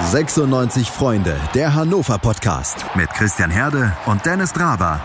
[0.00, 5.00] 96 Freunde, der Hannover Podcast mit Christian Herde und Dennis Draber.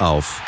[0.00, 0.42] Auf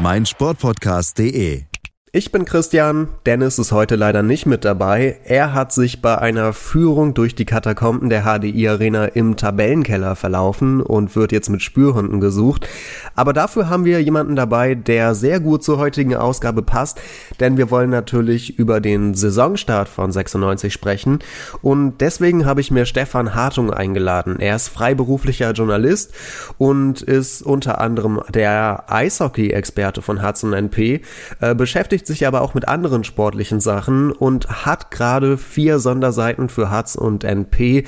[0.00, 1.69] meinsportpodcast.de
[2.12, 5.20] ich bin Christian, Dennis ist heute leider nicht mit dabei.
[5.24, 10.82] Er hat sich bei einer Führung durch die Katakomben der HDI Arena im Tabellenkeller verlaufen
[10.82, 12.68] und wird jetzt mit Spürhunden gesucht.
[13.14, 17.00] Aber dafür haben wir jemanden dabei, der sehr gut zur heutigen Ausgabe passt,
[17.38, 21.20] denn wir wollen natürlich über den Saisonstart von 96 sprechen
[21.62, 24.40] und deswegen habe ich mir Stefan Hartung eingeladen.
[24.40, 26.12] Er ist freiberuflicher Journalist
[26.58, 31.02] und ist unter anderem der Eishockey-Experte von Hudson NP,
[31.38, 36.48] äh, beschäftigt beschäftigt sich aber auch mit anderen sportlichen Sachen und hat gerade vier Sonderseiten
[36.48, 37.84] für Hatz und NP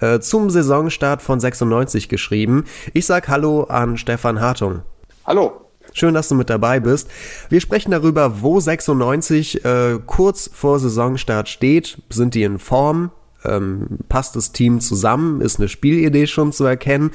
[0.00, 2.64] äh, zum Saisonstart von 96 geschrieben.
[2.92, 4.82] Ich sag Hallo an Stefan Hartung.
[5.26, 5.52] Hallo.
[5.92, 7.08] Schön, dass du mit dabei bist.
[7.48, 12.02] Wir sprechen darüber, wo 96 äh, kurz vor Saisonstart steht.
[12.10, 13.10] Sind die in Form?
[13.44, 17.10] Ähm, passt das Team zusammen, ist eine Spielidee schon zu erkennen.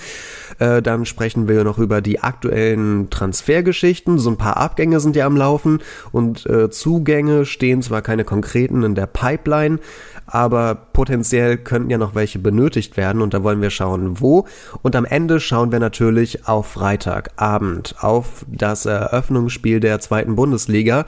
[0.59, 4.19] Äh, dann sprechen wir noch über die aktuellen Transfergeschichten.
[4.19, 5.79] So ein paar Abgänge sind ja am Laufen
[6.11, 9.79] und äh, Zugänge stehen zwar keine konkreten in der Pipeline,
[10.27, 14.47] aber potenziell könnten ja noch welche benötigt werden und da wollen wir schauen, wo.
[14.81, 21.05] Und am Ende schauen wir natürlich auf Freitagabend, auf das Eröffnungsspiel der zweiten Bundesliga.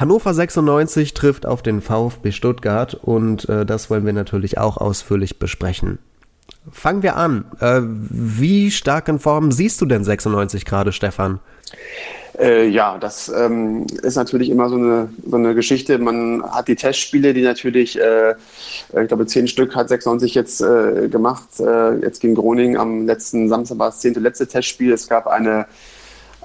[0.00, 5.38] Hannover 96 trifft auf den VfB Stuttgart und äh, das wollen wir natürlich auch ausführlich
[5.38, 5.98] besprechen.
[6.72, 7.44] Fangen wir an.
[7.60, 11.40] Äh, wie stark in Form siehst du denn 96 gerade, Stefan?
[12.38, 15.98] Äh, ja, das ähm, ist natürlich immer so eine, so eine Geschichte.
[15.98, 18.34] Man hat die Testspiele, die natürlich, äh,
[18.98, 21.60] ich glaube, zehn Stück hat 96 jetzt äh, gemacht.
[21.60, 24.92] Äh, jetzt gegen Groningen am letzten Samstag war es zehnte letzte Testspiel.
[24.92, 25.66] Es gab eine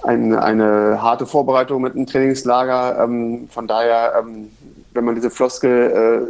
[0.06, 3.04] ein, eine harte Vorbereitung mit einem Trainingslager.
[3.04, 4.50] Ähm, von daher, ähm,
[4.94, 6.28] wenn man diese Floskel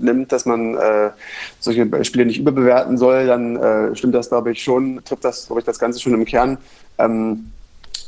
[0.00, 1.10] äh, nimmt, dass man äh,
[1.58, 5.60] solche Spiele nicht überbewerten soll, dann äh, stimmt das, glaube ich, schon, trifft das, glaube
[5.60, 6.58] ich, das Ganze schon im Kern.
[6.98, 7.50] Ähm,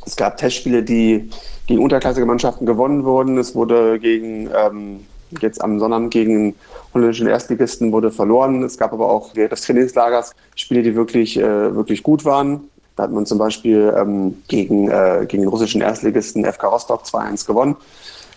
[0.07, 1.29] es gab Testspiele, die
[1.67, 3.37] gegen unterklassige Mannschaften gewonnen wurden.
[3.37, 5.01] Es wurde gegen ähm,
[5.41, 6.55] jetzt am Sonnabend gegen
[6.95, 8.63] holländischen Erstligisten wurde verloren.
[8.63, 12.71] Es gab aber auch während des Trainingslagers Spiele, die wirklich, äh, wirklich gut waren.
[12.99, 17.47] Da hat man zum Beispiel ähm, gegen, äh, gegen den russischen Erstligisten FK Rostock 2-1
[17.47, 17.77] gewonnen.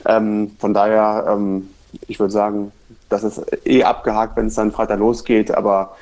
[0.05, 1.71] Ähm, von daher, ähm,
[2.07, 2.71] ich würde sagen,
[3.09, 5.95] das ist eh abgehakt, wenn es dann Freitag losgeht, aber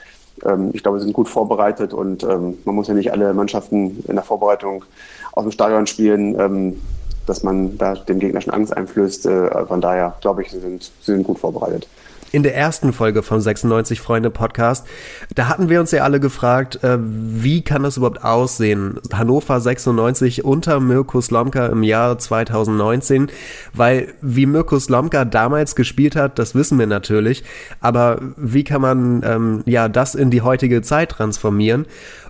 [0.43, 4.03] ähm, ich glaube, wir sind gut vorbereitet und ähm, man muss ja nicht alle Mannschaften
[4.05, 4.83] in der Vorbereitung
[5.31, 6.81] aus dem Stadion spielen, ähm,
[7.27, 9.25] dass man da dem Gegner schon Angst einflößt.
[9.25, 11.87] Äh, von daher glaube ich, sie sind, sie sind gut vorbereitet
[12.31, 14.85] in der ersten Folge von 96 Freunde Podcast,
[15.33, 18.99] da hatten wir uns ja alle gefragt, äh, wie kann das überhaupt aussehen?
[19.13, 23.27] Hannover 96 unter Mirko Slomka im Jahr 2019,
[23.73, 27.43] weil wie Mirko Slomka damals gespielt hat, das wissen wir natürlich,
[27.81, 31.85] aber wie kann man ähm, ja das in die heutige Zeit transformieren?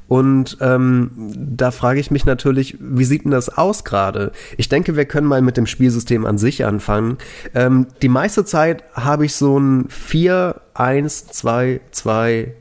[0.09, 4.31] Und ähm, da frage ich mich natürlich, wie sieht denn das aus gerade?
[4.57, 7.19] Ich denke, wir können mal mit dem Spielsystem an sich anfangen.
[7.53, 12.53] Ähm, die meiste Zeit habe ich so ein 4, 1, 2, 2,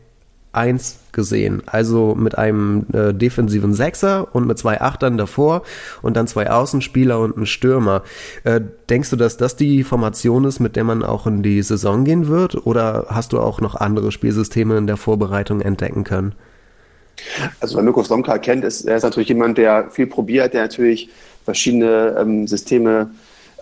[0.53, 1.63] 1 gesehen.
[1.65, 5.63] Also mit einem äh, defensiven Sechser und mit zwei Achtern davor
[6.03, 8.03] und dann zwei Außenspieler und einen Stürmer.
[8.45, 8.61] Äh,
[8.91, 12.29] denkst du, dass das die Formation ist, mit der man auch in die Saison gehen
[12.29, 12.67] wird?
[12.67, 16.35] Oder hast du auch noch andere Spielsysteme in der Vorbereitung entdecken können?
[17.61, 21.11] Also wer Mirko Slomka kennt, ist, er ist natürlich jemand, der viel probiert, der natürlich
[21.45, 23.11] verschiedene ähm, Systeme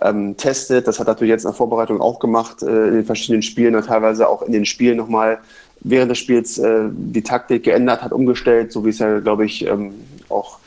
[0.00, 0.86] ähm, testet.
[0.86, 3.74] Das hat er natürlich jetzt in der Vorbereitung auch gemacht, äh, in den verschiedenen Spielen
[3.74, 5.38] und teilweise auch in den Spielen nochmal
[5.80, 9.66] während des Spiels äh, die Taktik geändert, hat umgestellt, so wie es ja, glaube ich,
[9.66, 9.94] ähm,
[10.28, 10.58] auch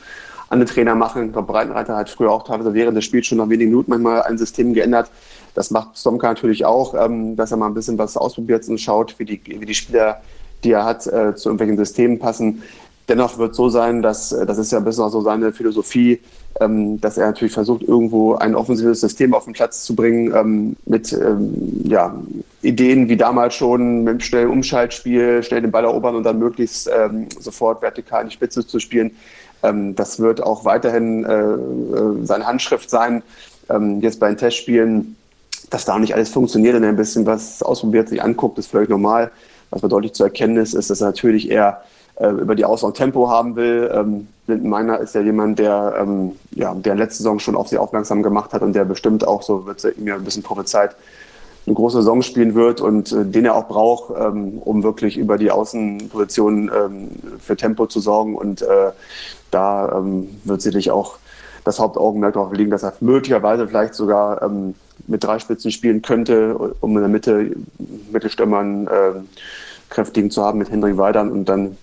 [0.48, 1.26] andere Trainer machen.
[1.26, 4.22] Ich glaube, Breitenreiter hat früher auch teilweise während des Spiels schon nach wenigen Minuten manchmal
[4.22, 5.10] ein System geändert.
[5.54, 9.18] Das macht Slomka natürlich auch, ähm, dass er mal ein bisschen was ausprobiert und schaut,
[9.18, 10.20] wie die, wie die Spieler
[10.64, 12.62] die er hat, äh, zu irgendwelchen Systemen passen.
[13.10, 15.52] Dennoch wird es so sein, dass äh, das ist ja ein bisschen auch so seine
[15.52, 16.20] Philosophie,
[16.60, 20.76] ähm, dass er natürlich versucht, irgendwo ein offensives System auf den Platz zu bringen ähm,
[20.86, 22.14] mit ähm, ja,
[22.62, 26.88] Ideen wie damals schon, mit einem schnellen Umschaltspiel, schnell den Ball erobern und dann möglichst
[26.88, 29.10] ähm, sofort vertikal in die Spitze zu spielen.
[29.64, 33.24] Ähm, das wird auch weiterhin äh, äh, seine Handschrift sein.
[33.68, 35.16] Ähm, jetzt bei den Testspielen,
[35.68, 38.88] dass da nicht alles funktioniert und er ein bisschen was ausprobiert, sich anguckt, ist völlig
[38.88, 39.32] normal.
[39.70, 41.82] Was aber deutlich zu erkennen ist, ist, dass er natürlich eher
[42.28, 43.90] über die Außen Tempo haben will.
[43.94, 47.78] Ähm, Linden Meiner ist ja jemand, der, ähm, ja, der letzte Saison schon auf sie
[47.78, 50.96] aufmerksam gemacht hat und der bestimmt auch, so wird es mir ein bisschen prophezeit,
[51.66, 55.38] eine große Saison spielen wird und äh, den er auch braucht, ähm, um wirklich über
[55.38, 57.08] die Außenposition ähm,
[57.38, 58.34] für Tempo zu sorgen.
[58.34, 58.90] Und äh,
[59.50, 61.18] da ähm, wird sicherlich auch
[61.64, 64.74] das Hauptaugenmerk darauf liegen, dass er möglicherweise vielleicht sogar ähm,
[65.06, 67.52] mit drei Spitzen spielen könnte, um in der Mitte
[68.10, 69.12] Mittelstürmern äh,
[69.90, 71.76] kräftigen zu haben mit Hendrik Weidern und dann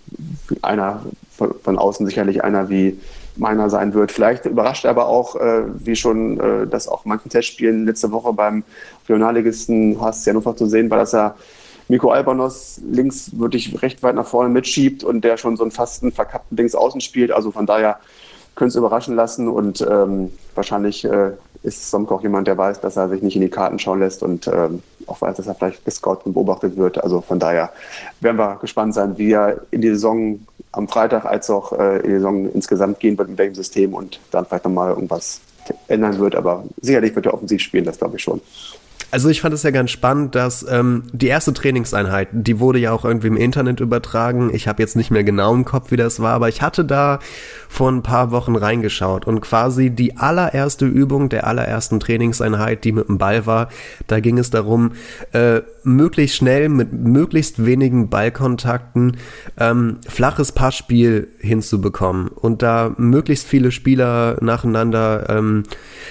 [0.62, 2.98] einer von, von außen sicherlich einer wie
[3.36, 4.12] meiner sein wird.
[4.12, 8.34] Vielleicht überrascht er aber auch, äh, wie schon äh, das auch manchen Testspielen letzte Woche
[8.34, 8.64] beim
[9.08, 11.36] Regionalligisten HSC Hannover zu sehen war, dass er
[11.88, 16.12] Miko Albanos links wirklich recht weit nach vorne mitschiebt und der schon so einen fasten
[16.12, 17.32] verkappten Dings außen spielt.
[17.32, 18.00] Also von daher
[18.56, 21.32] können es überraschen lassen und ähm, wahrscheinlich äh,
[21.68, 24.24] ist Somke auch jemand, der weiß, dass er sich nicht in die Karten schauen lässt
[24.24, 27.04] und ähm, auch weiß, dass er vielleicht gescoutet und beobachtet wird.
[27.04, 27.72] Also von daher
[28.22, 30.40] werden wir gespannt sein, wie er in die Saison
[30.72, 34.20] am Freitag als auch äh, in die Saison insgesamt gehen wird mit welchem System und
[34.32, 35.42] dann vielleicht nochmal irgendwas
[35.88, 36.36] ändern wird.
[36.36, 38.42] Aber sicherlich wird er offensiv spielen, das glaube ich schon.
[39.10, 42.92] Also ich fand es ja ganz spannend, dass ähm, die erste Trainingseinheit, die wurde ja
[42.92, 44.54] auch irgendwie im Internet übertragen.
[44.54, 47.20] Ich habe jetzt nicht mehr genau im Kopf, wie das war, aber ich hatte da
[47.70, 53.08] vor ein paar Wochen reingeschaut und quasi die allererste Übung der allerersten Trainingseinheit, die mit
[53.08, 53.70] dem Ball war,
[54.08, 54.92] da ging es darum,
[55.32, 59.18] äh, möglichst schnell mit möglichst wenigen Ballkontakten
[59.58, 65.64] ähm, flaches Passspiel hinzubekommen und da möglichst viele Spieler nacheinander ähm,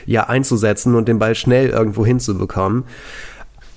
[0.07, 2.85] ja einzusetzen und den Ball schnell irgendwo hinzubekommen.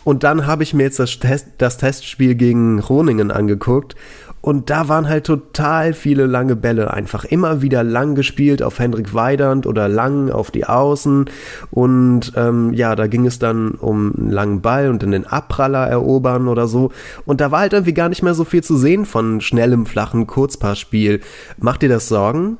[0.03, 3.95] Und dann habe ich mir jetzt das, Test, das Testspiel gegen Groningen angeguckt
[4.41, 9.13] und da waren halt total viele lange Bälle, einfach immer wieder lang gespielt auf Hendrik
[9.13, 11.29] Weidand oder lang auf die Außen.
[11.71, 15.87] Und ähm, ja, da ging es dann um einen langen Ball und in den Abpraller
[15.87, 16.91] erobern oder so.
[17.25, 20.25] Und da war halt irgendwie gar nicht mehr so viel zu sehen von schnellem, flachen
[20.25, 21.19] Kurzpassspiel.
[21.57, 22.57] Macht dir das Sorgen?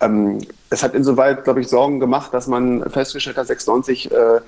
[0.00, 0.38] Ähm,
[0.70, 4.40] es hat insoweit, glaube ich, Sorgen gemacht, dass man festgestellt hat, 96 äh,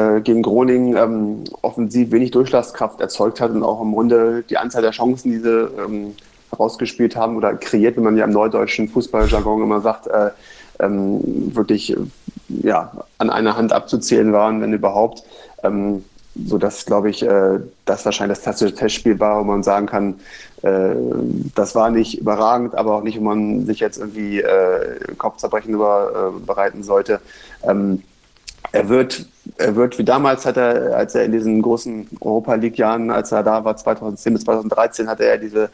[0.00, 4.82] äh, gegen Groningen ähm, offensiv wenig Durchschlagskraft erzeugt hat und auch im Grunde die Anzahl
[4.82, 6.14] der Chancen, die sie ähm,
[6.58, 10.30] rausgespielt haben oder kreiert, wie man ja im neudeutschen Fußballjargon immer sagt, äh,
[10.80, 11.96] ähm, wirklich
[12.48, 15.22] ja, an einer Hand abzuzählen waren, wenn überhaupt.
[15.62, 16.04] Ähm,
[16.46, 20.20] so dass, glaube ich, äh, das wahrscheinlich das klassische Testspiel war, wo man sagen kann,
[20.62, 20.94] äh,
[21.54, 24.42] das war nicht überragend, aber auch nicht, wo man sich jetzt irgendwie
[25.18, 27.20] Kopfzerbrechen über, äh, bereiten sollte.
[27.62, 28.02] Ähm,
[28.72, 29.26] er wird,
[29.58, 33.32] er wird wie damals hat er, als er in diesen großen Europa League Jahren, als
[33.32, 35.70] er da war, 2010 bis 2013, hatte er diese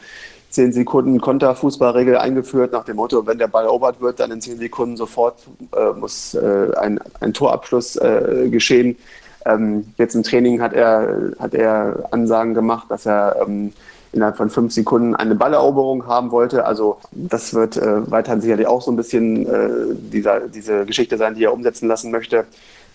[0.49, 4.57] 10 Sekunden Konterfußballregel eingeführt, nach dem Motto, wenn der Ball erobert wird, dann in 10
[4.57, 5.35] Sekunden sofort
[5.75, 8.97] äh, muss äh, ein, ein Torabschluss äh, geschehen.
[9.45, 13.73] Ähm, jetzt im Training hat er, hat er Ansagen gemacht, dass er ähm,
[14.13, 16.65] innerhalb von fünf Sekunden eine Balleroberung haben wollte.
[16.65, 21.35] Also das wird äh, weiterhin sicherlich auch so ein bisschen äh, dieser, diese Geschichte sein,
[21.35, 22.45] die er umsetzen lassen möchte.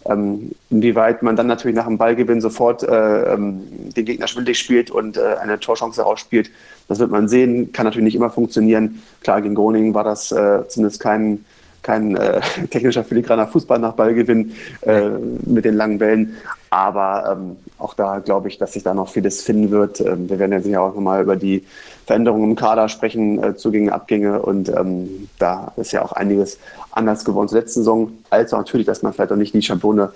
[0.05, 3.63] Ähm, inwieweit man dann natürlich nach dem Ballgewinn sofort äh, ähm,
[3.97, 6.51] den Gegner schwindig spielt und äh, eine Torchance rausspielt,
[6.89, 7.73] das wird man sehen.
[7.73, 9.03] Kann natürlich nicht immer funktionieren.
[9.23, 11.45] Klar, gegen Groningen war das äh, zumindest kein,
[11.82, 12.40] kein äh,
[12.70, 14.52] technischer filigraner Fußball nach Ballgewinn
[14.82, 15.08] äh,
[15.44, 16.37] mit den langen Bällen.
[16.70, 20.00] Aber ähm, auch da glaube ich, dass sich da noch vieles finden wird.
[20.00, 21.64] Ähm, wir werden ja sicher auch nochmal über die
[22.06, 24.40] Veränderungen im Kader sprechen, äh, Zugänge, Abgänge.
[24.43, 26.58] Und ähm, da ist ja auch einiges
[26.90, 28.12] anders geworden zur letzten Saison.
[28.31, 30.12] Also natürlich, dass man vielleicht auch nicht die Schablone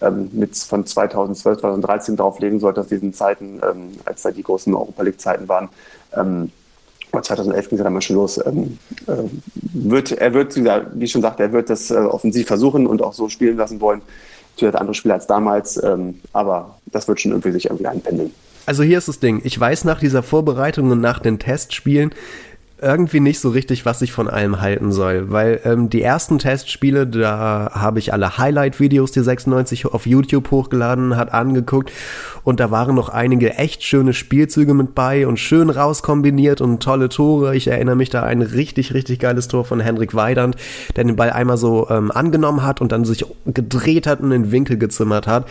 [0.00, 4.72] ähm, mit von 2012, 2013 drauflegen sollte aus diesen Zeiten, ähm, als da die großen
[4.74, 5.68] Europa League-Zeiten waren.
[7.14, 8.40] Ähm, 2011 ging es dann mal schon los.
[8.44, 9.12] Ähm, äh,
[9.72, 13.28] wird, er wird, wie schon sagt, er wird das äh, offensiv versuchen und auch so
[13.28, 14.02] spielen lassen wollen.
[14.54, 18.32] Natürlich hat andere Spieler als damals, ähm, aber das wird schon irgendwie sich irgendwie einpendeln.
[18.66, 19.40] Also hier ist das Ding.
[19.44, 22.12] Ich weiß nach dieser Vorbereitung und nach den Testspielen,
[22.80, 27.06] irgendwie nicht so richtig, was ich von allem halten soll, weil ähm, die ersten Testspiele,
[27.06, 31.90] da habe ich alle Highlight-Videos, die 96 auf YouTube hochgeladen hat, angeguckt
[32.44, 37.08] und da waren noch einige echt schöne Spielzüge mit bei und schön rauskombiniert und tolle
[37.08, 37.56] Tore.
[37.56, 40.56] Ich erinnere mich da ein richtig, richtig geiles Tor von Henrik Weidand,
[40.94, 44.44] der den Ball einmal so ähm, angenommen hat und dann sich gedreht hat und in
[44.44, 45.48] den Winkel gezimmert hat.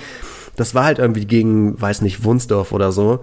[0.56, 3.20] Das war halt irgendwie gegen, weiß nicht, Wunsdorf oder so.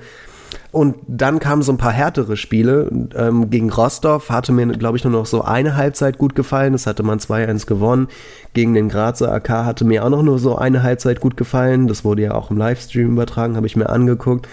[0.75, 2.91] Und dann kamen so ein paar härtere Spiele.
[3.15, 6.73] Ähm, gegen Rostov hatte mir, glaube ich, nur noch so eine Halbzeit gut gefallen.
[6.73, 8.09] Das hatte man 2-1 gewonnen.
[8.55, 11.87] Gegen den Grazer AK hatte mir auch noch nur so eine Halbzeit gut gefallen.
[11.87, 14.49] Das wurde ja auch im Livestream übertragen, habe ich mir angeguckt.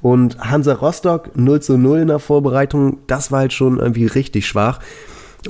[0.00, 4.48] Und Hansa Rostock 0 zu 0 in der Vorbereitung, das war halt schon irgendwie richtig
[4.48, 4.80] schwach.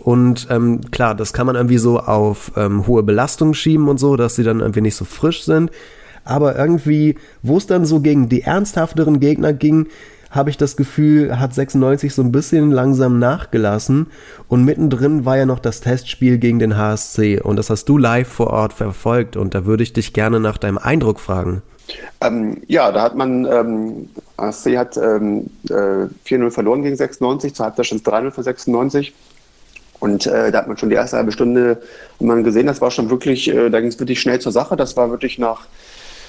[0.02, 4.16] Und ähm, klar, das kann man irgendwie so auf ähm, hohe Belastung schieben und so,
[4.16, 5.70] dass sie dann irgendwie nicht so frisch sind
[6.24, 9.88] aber irgendwie, wo es dann so gegen die ernsthafteren Gegner ging,
[10.30, 14.08] habe ich das Gefühl, hat 96 so ein bisschen langsam nachgelassen
[14.48, 18.28] und mittendrin war ja noch das Testspiel gegen den HSC und das hast du live
[18.28, 21.62] vor Ort verfolgt und da würde ich dich gerne nach deinem Eindruck fragen.
[22.20, 27.64] Ähm, ja, da hat man, ähm, HSC hat ähm, äh, 4-0 verloren gegen 96, zur
[27.64, 29.14] Halbzeit stand es 3-0 für 96.
[30.00, 31.82] Und äh, da hat man schon die erste halbe Stunde
[32.20, 34.76] man gesehen, das war schon wirklich, äh, da ging es wirklich schnell zur Sache.
[34.76, 35.66] Das war wirklich nach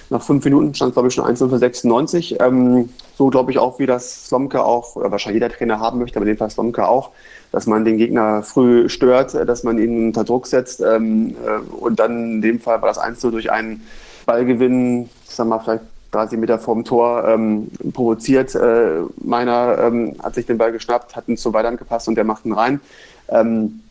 [0.09, 2.39] nach fünf Minuten stand es, glaube ich, schon 1 für 96.
[2.39, 6.17] Ähm, so glaube ich auch, wie das Slomka auch, oder wahrscheinlich jeder Trainer haben möchte,
[6.17, 7.11] aber in dem Fall Slomka auch,
[7.51, 10.81] dass man den Gegner früh stört, dass man ihn unter Druck setzt.
[10.81, 13.85] Ähm, äh, und dann in dem Fall war das 1 durch einen
[14.25, 18.55] Ballgewinn, ich sag mal, vielleicht 30 Meter vorm Tor ähm, provoziert.
[18.55, 22.23] Äh, meiner ähm, hat sich den Ball geschnappt, hat ihn zu Weidand gepasst und der
[22.23, 22.81] macht ihn rein.
[23.29, 23.81] Ähm,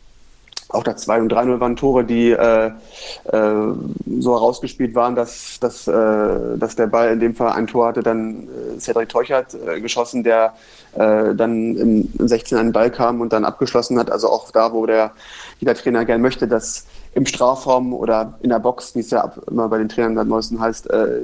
[0.69, 2.71] auch das 2 und 3-0 waren Tore, die äh, äh,
[4.19, 8.03] so herausgespielt waren, dass, dass, äh, dass der Ball in dem Fall ein Tor hatte,
[8.03, 10.53] dann äh, Cedric Teuchert äh, geschossen, der
[10.93, 14.11] äh, dann im, im 16 einen Ball kam und dann abgeschlossen hat.
[14.11, 15.11] Also auch da, wo der
[15.59, 16.85] jeder Trainer gern möchte, dass
[17.15, 20.59] im Strafraum oder in der Box, wie es ja immer bei den Trainern am neuesten
[20.59, 21.19] heißt, äh,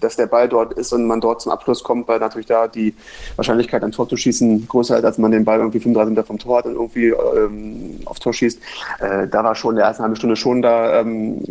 [0.00, 2.94] dass der Ball dort ist und man dort zum Abschluss kommt, weil natürlich da die
[3.36, 6.38] Wahrscheinlichkeit, ein Tor zu schießen, größer ist, als man den Ball irgendwie 35 Meter vom
[6.38, 8.60] Tor hat und irgendwie ähm, aufs Tor schießt.
[9.00, 11.42] Äh, da war schon in der ersten halben Stunde schon da ähm,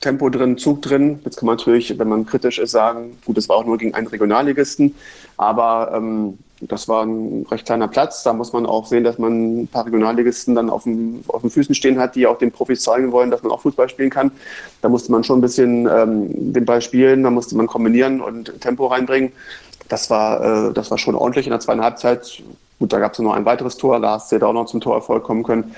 [0.00, 1.20] Tempo drin, Zug drin.
[1.24, 3.94] Jetzt kann man natürlich, wenn man kritisch ist, sagen, gut, es war auch nur gegen
[3.94, 4.94] einen Regionalligisten,
[5.36, 8.22] aber ähm, das war ein recht kleiner Platz.
[8.22, 11.50] Da muss man auch sehen, dass man ein paar Regionalligisten dann auf, dem, auf den
[11.50, 14.30] Füßen stehen hat, die auch den Profis zeigen wollen, dass man auch Fußball spielen kann.
[14.80, 18.60] Da musste man schon ein bisschen ähm, den Ball spielen, da musste man kombinieren und
[18.60, 19.32] Tempo reinbringen.
[19.88, 22.42] Das war, äh, das war schon ordentlich in der zweiten Halbzeit.
[22.78, 25.42] Gut, da gab es noch ein weiteres Tor, da hätte auch noch zum Torerfolg kommen
[25.42, 25.74] können.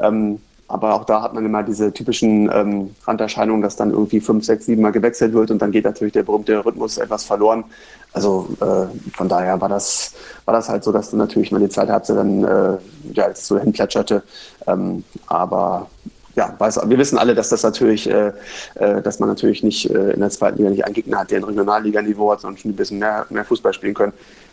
[0.00, 4.44] Ähm, aber auch da hat man immer diese typischen ähm, Randerscheinungen, dass dann irgendwie fünf,
[4.44, 7.64] sechs, sieben Mal gewechselt wird und dann geht natürlich der berühmte Rhythmus etwas verloren.
[8.12, 11.68] Also äh, von daher war das, war das halt so, dass dann natürlich mal die
[11.68, 12.78] zweite Halbzeit dann äh,
[13.14, 14.22] ja, so hinplätscherte.
[14.66, 15.88] Ähm, aber
[16.36, 18.32] ja, weiß, wir wissen alle, dass das natürlich, äh,
[18.74, 21.40] äh, dass man natürlich nicht äh, in der zweiten Liga nicht einen Gegner hat, der
[21.40, 24.12] ein Regionalliganiveau hat, sondern schon ein bisschen mehr, mehr Fußball spielen können.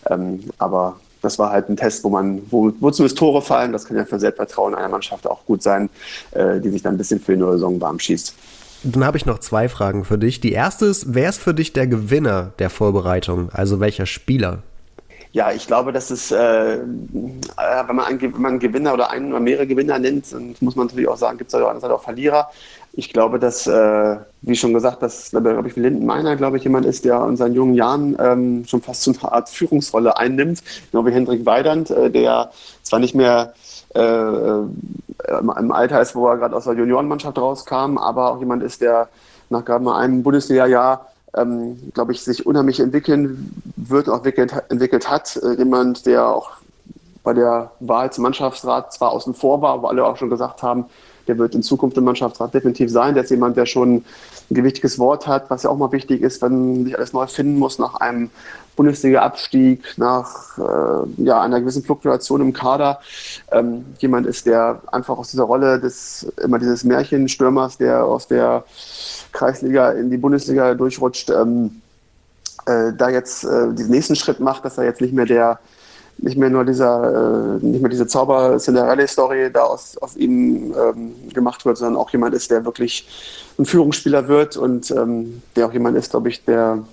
[0.09, 3.73] Ähm, aber das war halt ein Test, wo man, wo, wo zumindest Tore fallen.
[3.73, 5.89] Das kann ja für Selbstvertrauen einer Mannschaft auch gut sein,
[6.31, 8.33] äh, die sich dann ein bisschen für die neue Saison warm schießt.
[8.83, 10.39] Dann habe ich noch zwei Fragen für dich.
[10.39, 13.49] Die erste ist, wer ist für dich der Gewinner der Vorbereitung?
[13.51, 14.59] Also welcher Spieler?
[15.31, 19.31] Ja, ich glaube, dass es, äh, wenn, man einen, wenn man einen Gewinner oder einen
[19.31, 21.81] oder mehrere Gewinner nennt, dann muss man natürlich auch sagen, gibt es auf der anderen
[21.81, 22.49] Seite auch Verlierer.
[22.97, 26.85] Ich glaube, dass, äh, wie schon gesagt, dass, glaube ich, Linden Meiner, glaube ich, jemand
[26.85, 31.05] ist, der in seinen jungen Jahren ähm, schon fast so eine Art Führungsrolle einnimmt, genau
[31.05, 32.51] wie Hendrik Weidand, äh, der
[32.83, 33.53] zwar nicht mehr
[33.93, 38.81] äh, im Alter ist, wo er gerade aus der Juniorenmannschaft rauskam, aber auch jemand ist,
[38.81, 39.09] der
[39.49, 45.09] nach gerade mal einem Bundesliga-Jahr ähm, glaube ich, sich unheimlich entwickeln wird, auch entwickelt, entwickelt
[45.09, 45.37] hat.
[45.37, 46.51] Äh, jemand, der auch
[47.25, 50.85] bei der Wahl zum Mannschaftsrat zwar außen vor war, aber alle auch schon gesagt haben,
[51.27, 53.15] der wird in Zukunft im Mannschaftsrat definitiv sein.
[53.15, 54.05] Der ist jemand, der schon ein
[54.51, 57.79] gewichtiges Wort hat, was ja auch mal wichtig ist, wenn sich alles neu finden muss
[57.79, 58.29] nach einem
[58.75, 62.99] Bundesliga-Abstieg, nach äh, ja, einer gewissen Fluktuation im Kader.
[63.51, 68.63] Ähm, jemand ist, der einfach aus dieser Rolle des immer dieses Märchenstürmers, der aus der
[69.31, 71.81] Kreisliga in die Bundesliga durchrutscht, ähm,
[72.65, 75.59] äh, da jetzt äh, diesen nächsten Schritt macht, dass er jetzt nicht mehr der
[76.17, 81.65] nicht mehr nur dieser, äh, nicht mehr diese Zauber-Cinderella-Story da aus, aus ihm ähm, gemacht
[81.65, 83.07] wird, sondern auch jemand ist, der wirklich
[83.59, 86.83] ein Führungsspieler wird und ähm, der auch jemand ist, glaube ich, der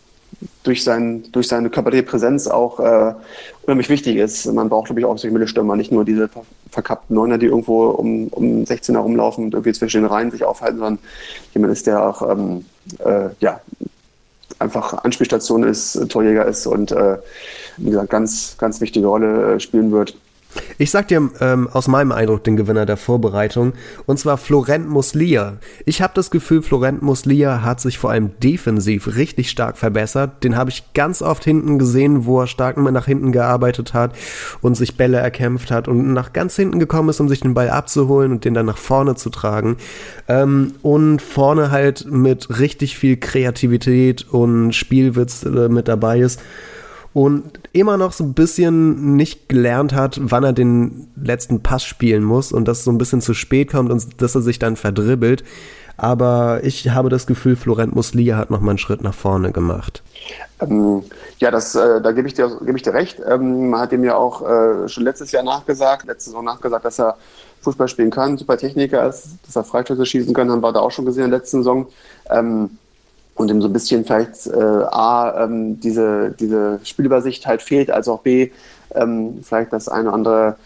[0.62, 3.14] durch, sein, durch seine körperliche Präsenz auch äh,
[3.62, 4.46] unheimlich wichtig ist.
[4.46, 6.28] Man braucht, glaube ich, auch solche Mittelstürmer, nicht nur diese
[6.70, 10.78] verkappten Neuner, die irgendwo um, um 16 herumlaufen und irgendwie zwischen den Reihen sich aufhalten,
[10.78, 10.98] sondern
[11.54, 12.64] jemand ist, der auch ähm,
[12.98, 13.60] äh, ja,
[14.62, 17.18] einfach Anspielstation ist, Torjäger ist und äh,
[17.76, 20.16] wie gesagt, ganz, ganz wichtige Rolle äh, spielen wird.
[20.78, 23.72] Ich sag dir ähm, aus meinem Eindruck den Gewinner der Vorbereitung,
[24.06, 25.58] und zwar Florent Muslia.
[25.86, 30.44] Ich habe das Gefühl, Florent Muslia hat sich vor allem defensiv richtig stark verbessert.
[30.44, 34.14] Den habe ich ganz oft hinten gesehen, wo er stark nach hinten gearbeitet hat
[34.60, 37.70] und sich Bälle erkämpft hat und nach ganz hinten gekommen ist, um sich den Ball
[37.70, 39.76] abzuholen und den dann nach vorne zu tragen.
[40.28, 46.40] Ähm, und vorne halt mit richtig viel Kreativität und Spielwitz äh, mit dabei ist
[47.14, 52.24] und immer noch so ein bisschen nicht gelernt hat, wann er den letzten Pass spielen
[52.24, 55.44] muss und das so ein bisschen zu spät kommt und dass er sich dann verdribbelt.
[55.98, 60.02] Aber ich habe das Gefühl, Florent Muslia hat noch mal einen Schritt nach vorne gemacht.
[60.60, 61.02] Ähm,
[61.38, 63.20] ja, das, äh, da gebe ich, dir, gebe ich dir recht.
[63.28, 66.98] Ähm, man hat ihm ja auch äh, schon letztes Jahr nachgesagt, letzte Saison nachgesagt, dass
[66.98, 67.16] er
[67.60, 70.90] Fußball spielen kann, super Techniker ist, dass er Freistöße schießen kann, haben wir da auch
[70.90, 71.86] schon gesehen in der letzten Saison.
[72.30, 72.70] Ähm,
[73.34, 78.08] und ihm so ein bisschen vielleicht äh, A, ähm, diese, diese Spielübersicht halt fehlt, als
[78.08, 78.50] auch B,
[78.94, 80.56] ähm, vielleicht das eine oder andere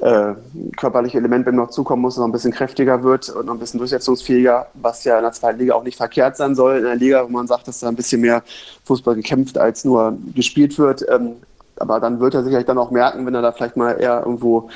[0.00, 0.34] äh,
[0.76, 3.78] körperliche Element, wenn noch zukommen muss, noch ein bisschen kräftiger wird und noch ein bisschen
[3.78, 6.78] durchsetzungsfähiger, was ja in der zweiten Liga auch nicht verkehrt sein soll.
[6.78, 8.42] In der Liga, wo man sagt, dass da ein bisschen mehr
[8.84, 11.04] Fußball gekämpft als nur gespielt wird.
[11.08, 11.36] Ähm,
[11.80, 14.68] aber dann wird er sicherlich dann auch merken, wenn er da vielleicht mal eher irgendwo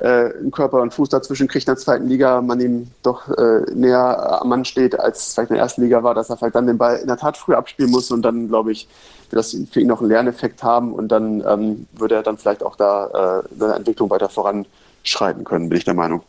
[0.00, 3.62] äh, einen Körper und Fuß dazwischen kriegt in der zweiten Liga, man ihm doch äh,
[3.74, 6.66] näher am Mann steht, als vielleicht in der ersten Liga war, dass er vielleicht dann
[6.66, 8.88] den Ball in der Tat früher abspielen muss und dann, glaube ich,
[9.30, 12.62] wird das für ihn noch einen Lerneffekt haben und dann ähm, würde er dann vielleicht
[12.62, 16.22] auch da äh, seine Entwicklung weiter voranschreiten können, bin ich der Meinung.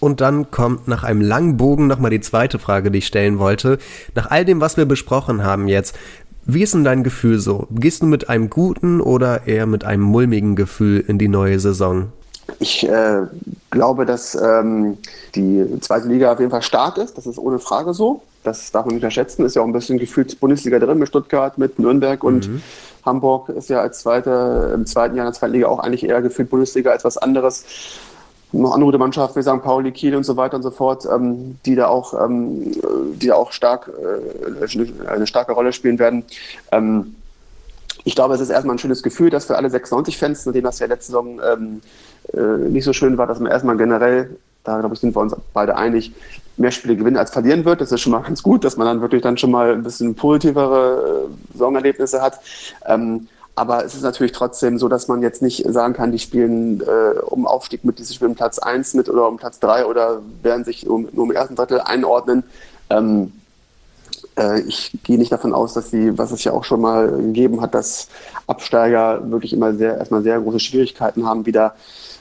[0.00, 3.78] Und dann kommt nach einem langen Bogen nochmal die zweite Frage, die ich stellen wollte.
[4.14, 5.96] Nach all dem, was wir besprochen haben jetzt,
[6.50, 7.66] wie ist denn dein Gefühl so?
[7.70, 12.10] Gehst du mit einem guten oder eher mit einem mulmigen Gefühl in die neue Saison?
[12.58, 13.20] Ich äh,
[13.70, 14.96] glaube, dass ähm,
[15.34, 17.18] die zweite Liga auf jeden Fall stark ist.
[17.18, 18.22] Das ist ohne Frage so.
[18.44, 19.44] Das darf man nicht unterschätzen.
[19.44, 22.62] Ist ja auch ein bisschen gefühlt Bundesliga drin mit Stuttgart, mit Nürnberg und mhm.
[23.04, 26.22] Hamburg ist ja als zweite, im zweiten Jahr in der zweiten Liga auch eigentlich eher
[26.22, 27.64] gefühlt Bundesliga als was anderes
[28.52, 29.62] noch andere gute Mannschaften wie St.
[29.62, 32.72] Pauli, Kiel und so weiter und so fort, ähm, die da auch, ähm,
[33.20, 36.24] die da auch stark äh, eine starke Rolle spielen werden.
[36.72, 37.14] Ähm,
[38.04, 40.86] ich glaube, es ist erstmal ein schönes Gefühl, dass für alle 96-Fans, nachdem das ja
[40.86, 41.82] letzte Saison ähm,
[42.32, 45.36] äh, nicht so schön war, dass man erstmal generell, da glaube ich, sind wir uns
[45.52, 46.12] beide einig,
[46.56, 47.80] mehr Spiele gewinnen als verlieren wird.
[47.80, 50.14] Das ist schon mal ganz gut, dass man dann wirklich dann schon mal ein bisschen
[50.14, 52.40] positivere äh, Saisonerlebnisse hat.
[52.86, 53.28] Ähm,
[53.58, 57.18] aber es ist natürlich trotzdem so, dass man jetzt nicht sagen kann, die spielen äh,
[57.18, 60.88] um Aufstieg mit, die spielen Platz 1 mit oder um Platz 3 oder werden sich
[60.88, 62.44] um, nur im ersten Drittel einordnen.
[62.88, 63.32] Ähm,
[64.38, 67.60] äh, ich gehe nicht davon aus, dass sie, was es ja auch schon mal gegeben
[67.60, 68.06] hat, dass
[68.46, 71.74] Absteiger wirklich immer sehr, erstmal sehr große Schwierigkeiten haben, wieder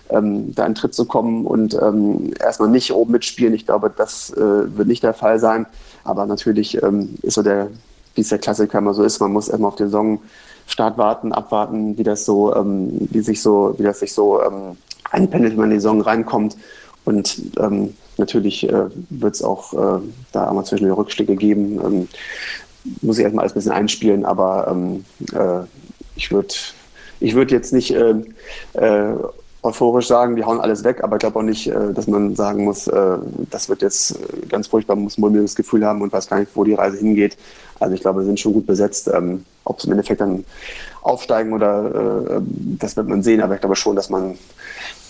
[0.10, 3.54] ähm, da in Tritt zu kommen und ähm, erstmal nicht oben mitspielen.
[3.54, 5.68] Ich glaube, das äh, wird nicht der Fall sein.
[6.04, 7.68] Aber natürlich ähm, ist so der,
[8.16, 10.20] wie es der Klassiker immer so ist, man muss erstmal auf die Saison
[10.68, 14.78] Start warten, abwarten, wie das so, ähm, wie sich so, wie das sich so ähm,
[15.10, 16.58] einpendelt, wenn man in die Saison reinkommt.
[17.06, 20.02] Und ähm, natürlich äh, wird es auch äh,
[20.34, 21.80] da mal zwischen Rückschläge geben.
[21.84, 22.08] Ähm,
[23.02, 25.66] muss ich erstmal alles ein bisschen einspielen, aber ähm, äh,
[26.16, 26.54] ich würde
[27.20, 28.16] ich würd jetzt nicht äh,
[28.74, 29.16] äh,
[29.64, 32.64] euphorisch sagen, die hauen alles weg, aber ich glaube auch nicht, äh, dass man sagen
[32.64, 33.18] muss, äh,
[33.50, 36.40] das wird jetzt äh, ganz furchtbar, man muss ein mulmiges Gefühl haben und weiß gar
[36.40, 37.38] nicht, wo die Reise hingeht.
[37.80, 39.10] Also ich glaube, wir sind schon gut besetzt.
[39.14, 40.46] Ähm, ob sie im Endeffekt dann
[41.02, 42.42] aufsteigen oder
[42.80, 44.38] das wird man sehen, aber ich glaube schon, dass man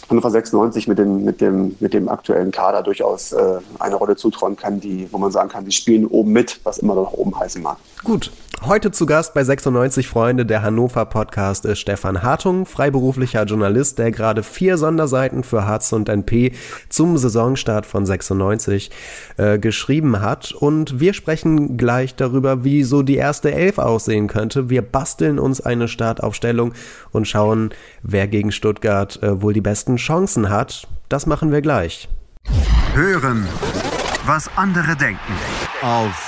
[0.09, 4.55] Hannover 96 mit dem, mit dem, mit dem aktuellen Kader durchaus äh, eine Rolle zutrauen
[4.55, 7.61] kann, die, wo man sagen kann, die spielen oben mit, was immer noch oben heißen
[7.61, 7.77] mag.
[8.03, 8.31] Gut.
[8.65, 14.11] Heute zu Gast bei 96 Freunde der Hannover Podcast ist Stefan Hartung, freiberuflicher Journalist, der
[14.11, 16.53] gerade vier Sonderseiten für Harz und NP
[16.89, 18.89] zum Saisonstart von 96
[19.37, 20.51] äh, geschrieben hat.
[20.51, 24.69] Und wir sprechen gleich darüber, wie so die erste Elf aussehen könnte.
[24.69, 26.73] Wir basteln uns eine Startaufstellung
[27.11, 27.69] und schauen,
[28.01, 30.87] wer gegen Stuttgart äh, wohl die besten Chancen hat.
[31.09, 32.09] Das machen wir gleich.
[32.95, 33.47] Hören,
[34.25, 35.33] was andere denken.
[35.81, 36.27] Auf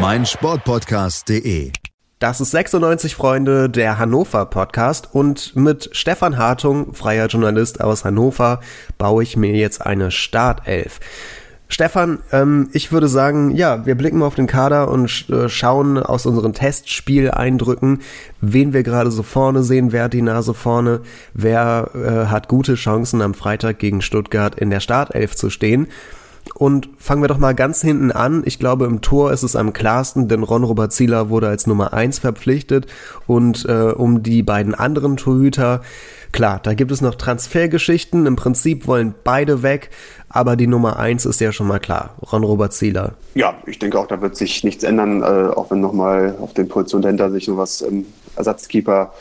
[0.00, 1.70] meinsportpodcast.de
[2.20, 8.60] das ist 96 Freunde, der Hannover Podcast und mit Stefan Hartung, freier Journalist aus Hannover,
[8.96, 11.00] baue ich mir jetzt eine Startelf.
[11.68, 16.24] Stefan, ähm, ich würde sagen, ja, wir blicken auf den Kader und äh, schauen aus
[16.24, 18.00] unseren Testspieleindrücken,
[18.40, 21.00] wen wir gerade so vorne sehen, wer hat die Nase vorne,
[21.34, 25.88] wer äh, hat gute Chancen am Freitag gegen Stuttgart in der Startelf zu stehen.
[26.52, 28.42] Und fangen wir doch mal ganz hinten an.
[28.44, 31.94] Ich glaube, im Tor ist es am klarsten, denn Ron Robert Zieler wurde als Nummer
[31.94, 32.86] eins verpflichtet.
[33.26, 35.80] Und äh, um die beiden anderen Torhüter,
[36.32, 38.26] klar, da gibt es noch Transfergeschichten.
[38.26, 39.90] Im Prinzip wollen beide weg,
[40.34, 42.10] aber die Nummer eins ist ja schon mal klar.
[42.32, 43.12] Ron Robert Zieler.
[43.34, 46.68] Ja, ich denke auch, da wird sich nichts ändern, äh, auch wenn nochmal auf den
[46.68, 48.04] Positionen dahinter sich noch was ähm,
[48.36, 49.12] Ersatzkeeper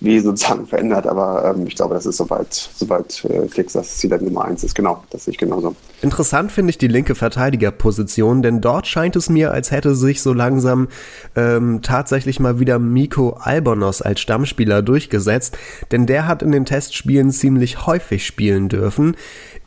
[0.00, 1.06] wie sozusagen verändert.
[1.06, 4.74] Aber ähm, ich glaube, das ist soweit, soweit äh, fix, dass Ziel Nummer eins ist.
[4.74, 5.74] Genau, das sehe ich genauso.
[6.00, 10.32] Interessant finde ich die linke Verteidigerposition, denn dort scheint es mir, als hätte sich so
[10.32, 10.88] langsam
[11.36, 15.56] ähm, tatsächlich mal wieder Miko Albonos als Stammspieler durchgesetzt,
[15.92, 19.16] denn der hat in den Testspielen ziemlich häufig spielen dürfen.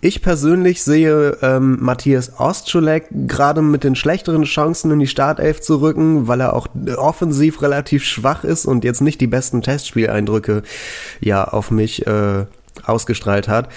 [0.05, 5.81] Ich persönlich sehe ähm, Matthias Ostschulek gerade mit den schlechteren Chancen in die Startelf zu
[5.81, 10.61] rücken, weil er auch offensiv relativ schwach ist und jetzt nicht die besten Testspieleindrücke
[11.21, 12.45] ja auf mich äh,
[12.85, 13.69] ausgestrahlt hat.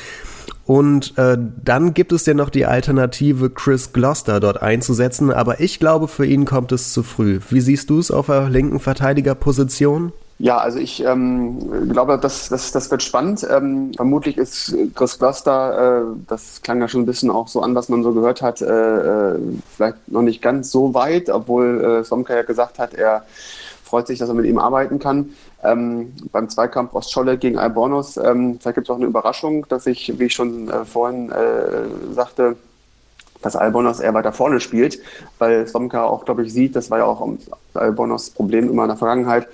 [0.67, 5.81] Und äh, dann gibt es ja noch die Alternative, Chris Gloucester dort einzusetzen, aber ich
[5.81, 7.41] glaube, für ihn kommt es zu früh.
[7.49, 10.13] Wie siehst du es auf der linken Verteidigerposition?
[10.41, 13.45] Ja, also ich ähm, glaube, das, das, das wird spannend.
[13.51, 17.75] Ähm, vermutlich ist Chris Gloster, äh, das klang ja schon ein bisschen auch so an,
[17.75, 19.39] was man so gehört hat, äh, äh
[19.77, 23.25] vielleicht noch nicht ganz so weit, obwohl äh, Somka ja gesagt hat, er
[23.83, 25.31] freut sich, dass er mit ihm arbeiten kann.
[25.65, 30.21] Ähm, beim Zweikampf Ostscholle gegen Albornoz, ähm, da gibt es auch eine Überraschung, dass ich,
[30.21, 32.57] wie ich schon äh, vorhin äh, sagte,
[33.43, 35.01] dass Albonos eher weiter vorne spielt,
[35.39, 37.27] weil Somka auch, glaube ich, sieht, das war ja auch
[37.75, 39.49] Albonos Problem immer in der Vergangenheit,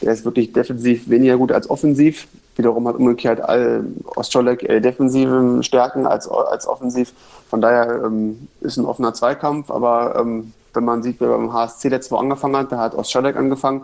[0.00, 2.26] der ist wirklich defensiv weniger gut als offensiv.
[2.56, 3.84] Wiederum hat umgekehrt Al
[4.16, 7.12] Ostscholek eher defensive Stärken als, als offensiv.
[7.48, 11.88] Von daher ähm, ist ein offener Zweikampf, aber ähm, wenn man sieht, wer beim HSC
[11.88, 13.82] letzte Woche angefangen hat, da hat Ostscholek angefangen,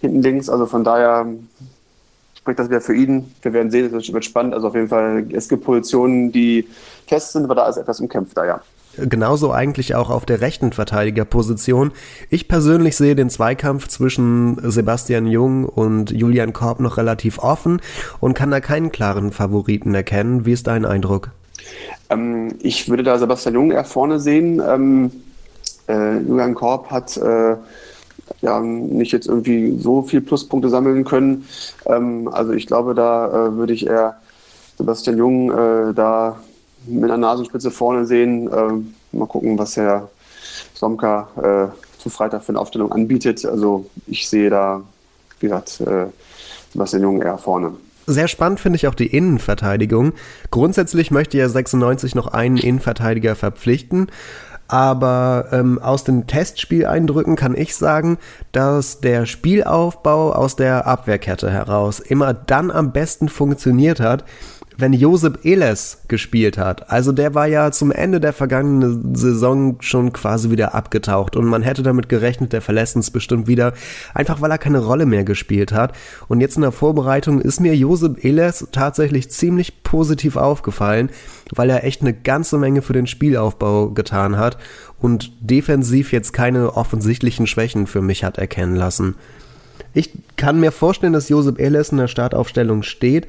[0.00, 0.48] hinten links.
[0.48, 1.26] Also von daher
[2.36, 3.32] spricht das wieder für ihn.
[3.42, 4.54] Wir werden sehen, es wird spannend.
[4.54, 6.68] Also auf jeden Fall, es gibt Positionen, die
[7.06, 8.60] fest sind, aber da ist etwas umkämpfter, ja
[9.08, 11.92] genauso eigentlich auch auf der rechten Verteidigerposition.
[12.30, 17.80] Ich persönlich sehe den Zweikampf zwischen Sebastian Jung und Julian Korb noch relativ offen
[18.20, 20.46] und kann da keinen klaren Favoriten erkennen.
[20.46, 21.30] Wie ist dein Eindruck?
[22.10, 24.62] Ähm, ich würde da Sebastian Jung eher vorne sehen.
[24.66, 25.10] Ähm,
[25.88, 27.56] äh, Julian Korb hat äh,
[28.40, 31.46] ja nicht jetzt irgendwie so viel Pluspunkte sammeln können.
[31.86, 34.16] Ähm, also ich glaube, da äh, würde ich eher
[34.76, 36.38] Sebastian Jung äh, da
[36.88, 38.50] mit einer Nasenspitze vorne sehen.
[38.52, 40.08] Ähm, mal gucken, was Herr
[40.74, 43.44] Somka äh, zu Freitag für eine Aufstellung anbietet.
[43.44, 44.82] Also ich sehe da,
[45.40, 46.06] wie gesagt, äh,
[46.72, 47.72] Sebastian Jung eher vorne.
[48.06, 50.12] Sehr spannend finde ich auch die Innenverteidigung.
[50.50, 54.10] Grundsätzlich möchte ja 96 noch einen Innenverteidiger verpflichten.
[54.68, 58.18] Aber ähm, aus den Testspieleindrücken kann ich sagen,
[58.52, 64.24] dass der Spielaufbau aus der Abwehrkette heraus immer dann am besten funktioniert hat,
[64.78, 66.88] wenn Josep Eles gespielt hat.
[66.88, 71.62] Also der war ja zum Ende der vergangenen Saison schon quasi wieder abgetaucht und man
[71.62, 73.72] hätte damit gerechnet, der verlässt uns bestimmt wieder,
[74.14, 75.94] einfach weil er keine Rolle mehr gespielt hat.
[76.28, 81.10] Und jetzt in der Vorbereitung ist mir Josep Eles tatsächlich ziemlich positiv aufgefallen,
[81.52, 84.58] weil er echt eine ganze Menge für den Spielaufbau getan hat
[85.00, 89.16] und defensiv jetzt keine offensichtlichen Schwächen für mich hat erkennen lassen.
[89.94, 93.26] Ich kann mir vorstellen, dass Josep Eles in der Startaufstellung steht,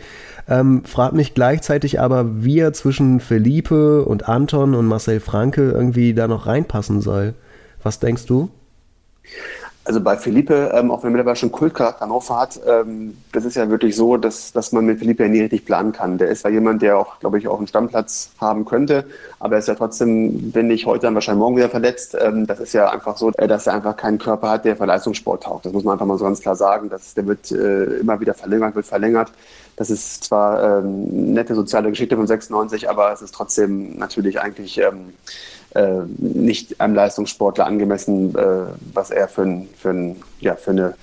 [0.47, 6.13] ähm, frag mich gleichzeitig aber, wie er zwischen Felipe und Anton und Marcel Franke irgendwie
[6.13, 7.33] da noch reinpassen soll.
[7.83, 8.49] Was denkst du?
[9.89, 13.71] Also bei Felipe, ähm, auch wenn mittlerweile schon Kultcharakter Hannover hat, ähm, das ist ja
[13.71, 16.19] wirklich so, dass, dass man mit Felipe ja nie richtig planen kann.
[16.19, 19.05] Der ist ja jemand, der auch, glaube ich, auch einen Stammplatz haben könnte,
[19.39, 22.15] aber er ist ja trotzdem, wenn nicht heute, dann wahrscheinlich morgen wieder verletzt.
[22.21, 24.85] Ähm, das ist ja einfach so, äh, dass er einfach keinen Körper hat, der für
[24.85, 25.65] Leistungssport taugt.
[25.65, 26.89] Das muss man einfach mal so ganz klar sagen.
[26.91, 29.31] Das, der wird äh, immer wieder verlängert, wird verlängert.
[29.75, 34.77] Das ist zwar ähm, nette soziale Geschichte von 96, aber es ist trotzdem natürlich eigentlich
[34.77, 35.13] ähm,
[35.75, 40.95] äh, nicht einem Leistungssportler angemessen, äh, was er für, ein, für, ein, ja, für eine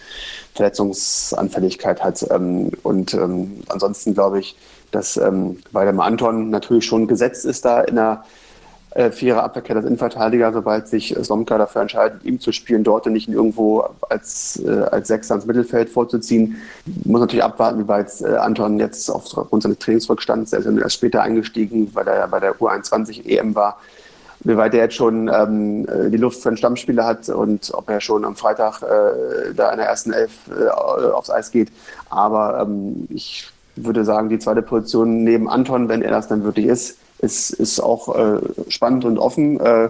[0.54, 2.26] Verletzungsanfälligkeit hat.
[2.30, 4.56] Ähm, und ähm, ansonsten glaube ich,
[4.90, 8.24] dass ähm, Waldemar Anton natürlich schon gesetzt ist da in der
[8.96, 13.12] äh, Vierer Abwehrkette als Innenverteidiger, sobald sich Slomka dafür entscheidet, ihm zu spielen, dort und
[13.12, 16.56] nicht irgendwo als, äh, als Sechser ins Mittelfeld vorzuziehen.
[17.04, 20.94] Muss natürlich abwarten, wie weit äh, Anton jetzt aufgrund seines Trainingsrückstands, er ist ja erst
[20.94, 23.78] später eingestiegen, weil er ja bei der U21 EM war,
[24.40, 27.88] wie weit er jetzt schon ähm, äh, die Luft für einen Stammspieler hat und ob
[27.88, 31.70] er schon am Freitag äh, da in der ersten Elf äh, aufs Eis geht.
[32.10, 36.66] Aber ähm, ich würde sagen, die zweite Position neben Anton, wenn er das dann wirklich
[36.66, 39.58] ist, ist, ist auch äh, spannend und offen.
[39.60, 39.88] Äh,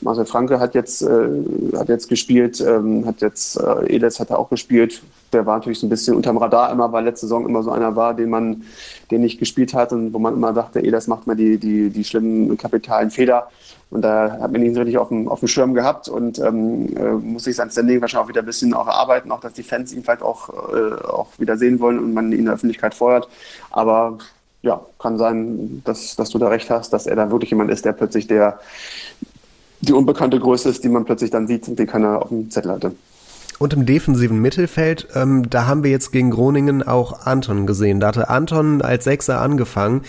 [0.00, 1.28] Marcel Franke hat jetzt, äh,
[1.76, 5.02] hat jetzt gespielt, ähm, hat jetzt, äh, Edes hat er auch gespielt.
[5.32, 7.96] Der war natürlich so ein bisschen unterm Radar immer, weil letzte Saison immer so einer
[7.96, 8.64] war, den man,
[9.10, 12.04] den nicht gespielt hat und wo man immer dachte, Edes macht mal die, die, die
[12.04, 13.48] schlimmen kapitalen Fehler.
[13.90, 17.12] Und da hat man ihn richtig auf dem, auf dem Schirm gehabt und ähm, äh,
[17.12, 19.92] muss sich sein Standing wahrscheinlich auch wieder ein bisschen auch erarbeiten, auch dass die Fans
[19.92, 23.28] ihn vielleicht auch, äh, auch wieder sehen wollen und man ihn in der Öffentlichkeit feuert.
[23.70, 24.18] Aber
[24.62, 27.84] ja, kann sein, dass, dass du da recht hast, dass er da wirklich jemand ist,
[27.84, 28.58] der plötzlich der
[29.80, 32.72] die unbekannte Größe ist, die man plötzlich dann sieht und die keiner auf dem Zettel
[32.72, 32.92] hatte.
[33.58, 38.00] Und im defensiven Mittelfeld, ähm, da haben wir jetzt gegen Groningen auch Anton gesehen.
[38.00, 40.02] Da hatte Anton als Sechser angefangen,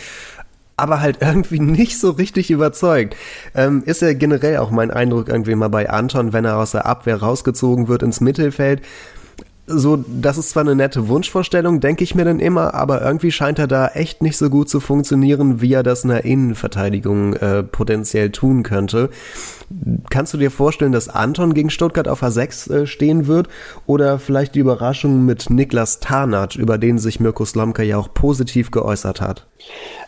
[0.76, 3.16] aber halt irgendwie nicht so richtig überzeugt.
[3.56, 6.86] Ähm, ist ja generell auch mein Eindruck irgendwie mal bei Anton, wenn er aus der
[6.86, 8.82] Abwehr rausgezogen wird ins Mittelfeld
[9.70, 13.60] so, das ist zwar eine nette Wunschvorstellung, denke ich mir dann immer, aber irgendwie scheint
[13.60, 17.64] er da echt nicht so gut zu funktionieren, wie er das in der Innenverteidigung äh,
[17.64, 19.10] potenziell tun könnte.
[20.10, 23.50] Kannst du dir vorstellen, dass Anton gegen Stuttgart auf A6 äh, stehen wird?
[23.86, 28.72] Oder vielleicht die Überraschung mit Niklas Tarnat, über den sich Mirko Slomka ja auch positiv
[28.72, 29.46] geäußert hat?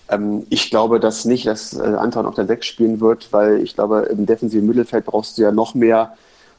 [0.09, 3.75] Ähm, ich glaube dass nicht, dass äh, Anton auf der 6 spielen wird, weil ich
[3.75, 6.13] glaube, im defensiven Mittelfeld brauchst du ja noch mehr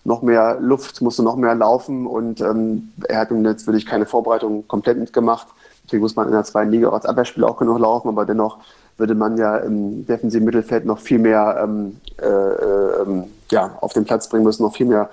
[0.05, 4.07] noch mehr Luft, musste noch mehr laufen und ähm, er hat nun jetzt wirklich keine
[4.07, 5.49] Vorbereitung komplett mitgemacht.
[5.85, 8.59] Natürlich muss man in der zweiten Liga als Abwehrspieler auch genug laufen, aber dennoch
[8.97, 14.05] würde man ja im defensiven Mittelfeld noch viel mehr ähm, äh, äh, ja, auf den
[14.05, 15.11] Platz bringen müssen, noch viel mehr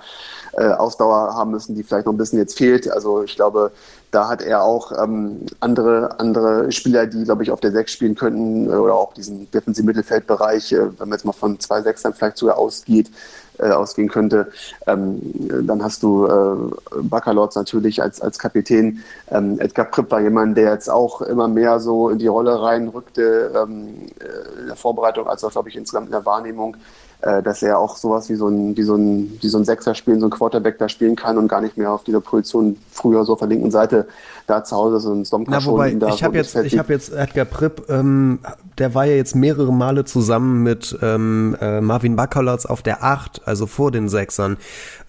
[0.52, 2.90] äh, Ausdauer haben müssen, die vielleicht noch ein bisschen jetzt fehlt.
[2.90, 3.72] Also ich glaube,
[4.10, 8.14] da hat er auch ähm, andere, andere Spieler, die, glaube ich, auf der Sechs spielen
[8.14, 12.38] könnten oder auch diesen defensiven Mittelfeldbereich, äh, wenn man jetzt mal von zwei Sechsern vielleicht
[12.38, 13.10] sogar ausgeht,
[13.58, 14.50] äh, ausgehen könnte.
[14.86, 15.20] Ähm,
[15.66, 19.02] dann hast du äh, Baccalords natürlich als, als Kapitän.
[19.30, 23.52] Ähm, Edgar Pripp war jemand, der jetzt auch immer mehr so in die Rolle reinrückte,
[23.54, 26.76] ähm, äh, in der Vorbereitung, als auch, glaube ich, insgesamt in der Wahrnehmung
[27.20, 29.94] äh, dass er auch sowas wie so ein, wie so ein, wie so ein Sechser
[29.94, 33.24] spielen, so ein Quarterback da spielen kann und gar nicht mehr auf dieser Position früher
[33.24, 34.06] so auf der linken Seite
[34.46, 37.44] da zu Hause so ein Stomka wobei, da ich habe jetzt, ich habe jetzt Edgar
[37.44, 38.38] Pripp, ähm,
[38.78, 43.42] der war ja jetzt mehrere Male zusammen mit ähm, äh, Marvin Bakalotz auf der Acht,
[43.46, 44.56] also vor den Sechsern,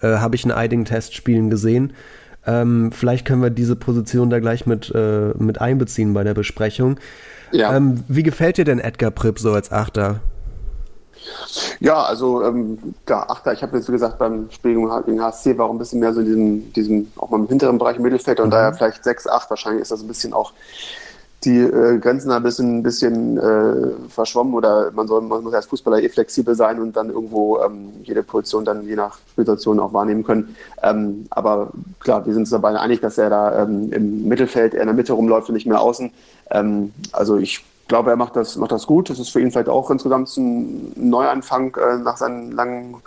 [0.02, 1.92] äh, habe ich in einigen Testspielen gesehen.
[2.46, 6.98] Ähm, vielleicht können wir diese Position da gleich mit, äh, mit einbeziehen bei der Besprechung.
[7.52, 7.76] Ja.
[7.76, 10.20] Ähm, wie gefällt dir denn Edgar Pripp so als Achter?
[11.80, 15.66] Ja, also ähm, der Achter, ich habe jetzt wie gesagt beim Spiel gegen HSC war
[15.66, 18.40] auch ein bisschen mehr so in diesem, diesem auch mal im hinteren Bereich im Mittelfeld
[18.40, 18.52] und mhm.
[18.52, 20.52] daher vielleicht 6, 8, wahrscheinlich ist das ein bisschen auch
[21.44, 25.66] die äh, Grenzen ein bisschen, ein bisschen äh, verschwommen oder man soll man muss als
[25.66, 29.92] Fußballer eh flexibel sein und dann irgendwo ähm, jede Position dann je nach Situation auch
[29.94, 30.54] wahrnehmen können.
[30.82, 34.82] Ähm, aber klar, wir sind uns dabei einig, dass er da ähm, im Mittelfeld eher
[34.82, 36.12] in der Mitte rumläuft und nicht mehr außen.
[36.50, 39.10] Ähm, also ich glaube, er macht das, macht das gut.
[39.10, 43.02] Das ist für ihn vielleicht auch insgesamt ein Neuanfang äh, nach seinen langen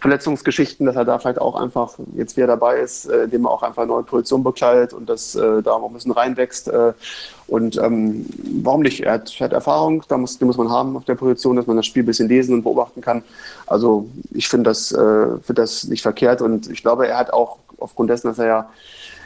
[0.00, 3.62] Verletzungsgeschichten, dass er da vielleicht auch einfach jetzt wieder dabei ist, äh, indem er auch
[3.62, 6.68] einfach eine neue Position bekleidet und das äh, da auch ein bisschen reinwächst.
[6.68, 6.92] Äh,
[7.46, 8.26] und ähm,
[8.62, 9.00] warum nicht?
[9.04, 11.68] Er hat, er hat Erfahrung, da muss, die muss man haben auf der Position, dass
[11.68, 13.22] man das Spiel ein bisschen lesen und beobachten kann.
[13.66, 17.58] Also ich finde das, äh, find das nicht verkehrt und ich glaube, er hat auch
[17.78, 18.68] aufgrund dessen, dass er ja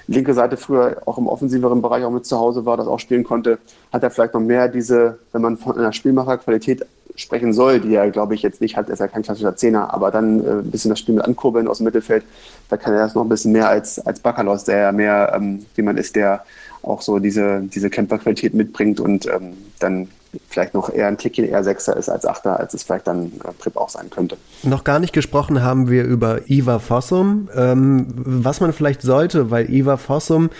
[0.09, 3.25] linke Seite früher auch im offensiveren Bereich auch mit zu Hause war, das auch spielen
[3.25, 3.59] konnte,
[3.93, 8.11] hat er vielleicht noch mehr diese, wenn man von einer Spielmacherqualität sprechen soll, die er,
[8.11, 10.89] glaube ich, jetzt nicht hat, ist er kein klassischer Zehner, aber dann äh, ein bisschen
[10.91, 12.25] das Spiel mit ankurbeln aus dem Mittelfeld,
[12.69, 15.67] da kann er das noch ein bisschen mehr als, als Bakalos, der ja mehr ähm,
[15.77, 16.45] jemand ist, der
[16.83, 20.09] auch so diese, diese Kämpferqualität mitbringt und ähm, dann
[20.49, 23.53] vielleicht noch eher ein Tickchen eher Sechser ist als Achter, als es vielleicht dann äh,
[23.59, 24.37] Prip auch sein könnte.
[24.63, 29.71] Noch gar nicht gesprochen haben wir über Iva Fossum, ähm, was man vielleicht sollte, weil
[29.71, 30.51] Iva Fossum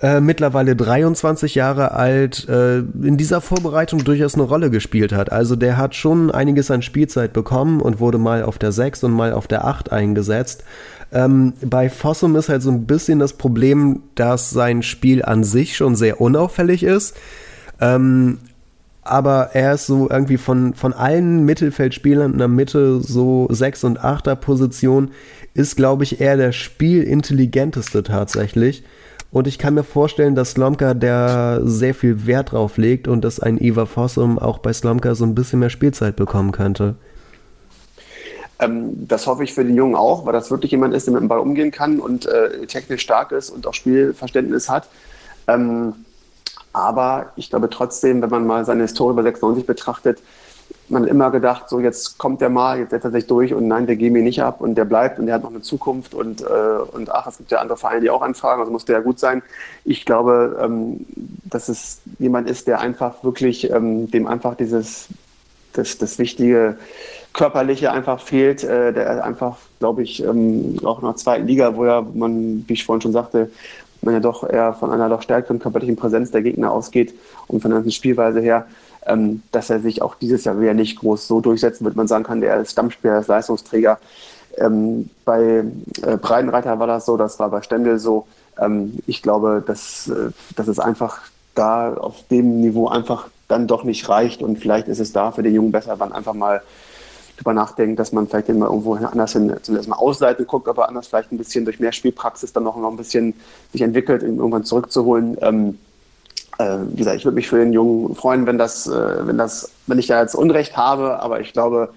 [0.00, 5.32] äh, mittlerweile 23 Jahre alt äh, in dieser Vorbereitung durchaus eine Rolle gespielt hat.
[5.32, 9.12] Also der hat schon einiges an Spielzeit bekommen und wurde mal auf der 6 und
[9.12, 10.64] mal auf der 8 eingesetzt.
[11.10, 15.76] Ähm, bei Fossum ist halt so ein bisschen das Problem, dass sein Spiel an sich
[15.76, 17.16] schon sehr unauffällig ist.
[17.80, 18.38] Ähm,
[19.08, 24.00] aber er ist so irgendwie von, von allen Mittelfeldspielern in der Mitte, so 6 und
[24.00, 25.10] 8er Position,
[25.54, 28.84] ist, glaube ich, eher der spielintelligenteste tatsächlich.
[29.30, 33.40] Und ich kann mir vorstellen, dass Slomka der sehr viel Wert drauf legt und dass
[33.40, 36.94] ein Iva Fossum auch bei Slomka so ein bisschen mehr Spielzeit bekommen könnte.
[38.58, 41.22] Ähm, das hoffe ich für den Jungen auch, weil das wirklich jemand ist, der mit
[41.22, 44.88] dem Ball umgehen kann und äh, technisch stark ist und auch Spielverständnis hat.
[45.46, 45.92] Ähm,
[46.72, 50.18] aber ich glaube trotzdem, wenn man mal seine Historie bei 96 betrachtet,
[50.88, 53.68] man hat immer gedacht, so jetzt kommt der mal, jetzt setzt er sich durch und
[53.68, 56.14] nein, wir geben ihn nicht ab und der bleibt und der hat noch eine Zukunft
[56.14, 56.44] und, äh,
[56.92, 59.18] und ach, es gibt ja andere Vereine, die auch anfragen, also muss der ja gut
[59.18, 59.42] sein.
[59.84, 61.06] Ich glaube, ähm,
[61.44, 65.08] dass es jemand ist, der einfach wirklich, ähm, dem einfach dieses,
[65.74, 66.78] das, das wichtige
[67.32, 71.84] Körperliche einfach fehlt, äh, der einfach, glaube ich, ähm, auch in der zweiten Liga, wo
[71.84, 73.50] ja man, wie ich vorhin schon sagte,
[74.02, 77.14] man ja doch eher von einer doch stärkeren körperlichen Präsenz der Gegner ausgeht
[77.46, 78.66] und von der ganzen Spielweise her,
[79.06, 81.96] ähm, dass er sich auch dieses Jahr wieder nicht groß so durchsetzen wird.
[81.96, 83.98] Man sagen kann, der ist Stammspieler, ist Leistungsträger.
[84.56, 85.64] Ähm, bei
[86.02, 88.26] äh, Breitenreiter war das so, das war bei Stendel so.
[88.58, 91.20] Ähm, ich glaube, dass, äh, dass es einfach
[91.54, 95.42] da auf dem Niveau einfach dann doch nicht reicht und vielleicht ist es da für
[95.42, 96.62] den Jungen besser, wann einfach mal
[97.38, 100.88] drüber nachdenkt, dass man vielleicht den mal irgendwo anders hin, zumindest mal ausleiten guckt, aber
[100.88, 103.34] anders vielleicht ein bisschen durch mehr Spielpraxis dann noch, noch ein bisschen
[103.72, 105.36] sich entwickelt, ihn irgendwann zurückzuholen.
[105.40, 105.78] Ähm,
[106.58, 109.70] äh, wie gesagt, ich würde mich für den Jungen freuen, wenn das, äh, wenn das,
[109.86, 111.90] wenn ich da jetzt Unrecht habe, aber ich glaube,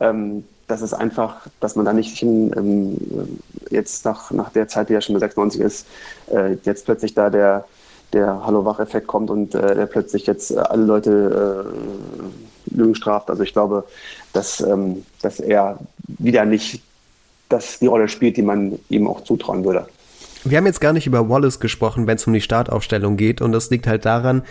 [0.00, 3.38] ähm, das ist einfach, dass man da nicht hin, ähm,
[3.70, 5.86] jetzt nach, nach der Zeit, die ja schon bei 96 ist,
[6.32, 7.66] äh, jetzt plötzlich da der,
[8.12, 13.30] der Hallo-Wach-Effekt kommt und äh, der plötzlich jetzt alle Leute äh, Lügen straft.
[13.30, 13.84] Also ich glaube,
[14.32, 16.82] dass, ähm, dass er wieder nicht
[17.48, 19.86] das, die Rolle spielt, die man ihm auch zutrauen würde.
[20.48, 23.40] Wir haben jetzt gar nicht über Wallace gesprochen, wenn es um die Startaufstellung geht.
[23.40, 24.42] Und das liegt halt daran,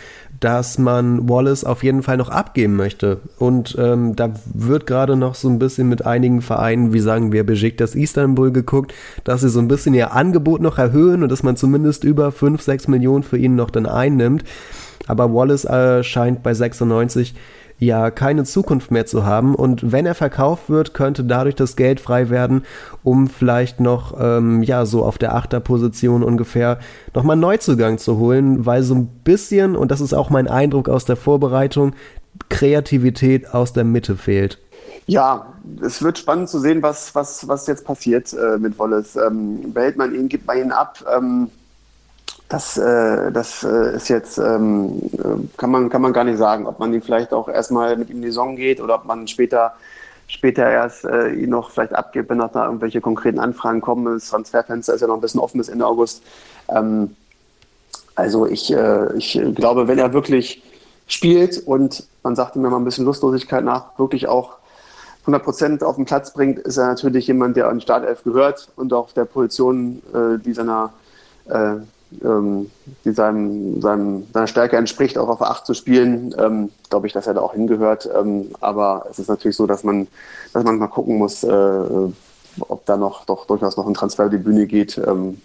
[0.42, 3.22] dass man Wallace auf jeden Fall noch abgeben möchte.
[3.40, 7.46] Und ähm, da wird gerade noch so ein bisschen mit einigen Vereinen, wie sagen wir,
[7.46, 11.56] Besiktas Istanbul geguckt, dass sie so ein bisschen ihr Angebot noch erhöhen und dass man
[11.56, 14.44] zumindest über 5, 6 Millionen für ihn noch dann einnimmt.
[15.08, 17.36] Aber Wallace äh, scheint bei 96
[17.78, 19.56] ja keine Zukunft mehr zu haben.
[19.56, 22.64] Und wenn er verkauft wird, könnte dadurch das Geld frei werden,
[23.04, 26.80] um vielleicht noch, ähm, ja, so auf der Achterposition ungefähr
[27.14, 30.90] nochmal einen Neuzugang zu holen, weil so ein bisschen, und das ist auch mein Eindruck
[30.90, 31.94] aus der Vorbereitung,
[32.50, 34.60] Kreativität aus der Mitte fehlt.
[35.08, 39.16] Ja, es wird spannend zu sehen, was, was, was jetzt passiert äh, mit Wallace.
[39.16, 41.04] Ähm, behält man ihn, gibt man ihn ab?
[41.16, 41.50] Ähm
[42.56, 45.02] das, äh, das äh, ist jetzt, ähm,
[45.58, 48.18] kann, man, kann man gar nicht sagen, ob man ihn vielleicht auch erstmal mit ihm
[48.18, 49.74] in die Saison geht oder ob man später,
[50.28, 54.06] später erst äh, ihn noch vielleicht abgibt, wenn noch da irgendwelche konkreten Anfragen kommen.
[54.06, 56.24] Das Transferfenster ist ja noch ein bisschen offen bis Ende August.
[56.70, 57.18] Ähm,
[58.16, 60.64] also ich, äh, ich glaube, wenn er wirklich
[61.08, 64.60] spielt und man sagt ihm ja mal ein bisschen Lustlosigkeit nach, wirklich auch
[65.24, 68.94] 100 Prozent auf den Platz bringt, ist er natürlich jemand, der an Startelf gehört und
[68.94, 70.94] auf der Position, äh, die seiner
[71.50, 71.80] äh,
[72.24, 72.72] ähm,
[73.04, 77.28] die seinem, seinem, seiner Stärke entspricht, auch auf 8 zu spielen, ähm, glaube ich, dass
[77.28, 78.10] er da auch hingehört.
[78.16, 80.08] Ähm, aber es ist natürlich so, dass man,
[80.54, 81.84] dass man mal gucken muss, äh,
[82.60, 84.98] ob da noch doch durchaus noch ein Transfer über die Bühne geht.
[84.98, 85.42] Ähm,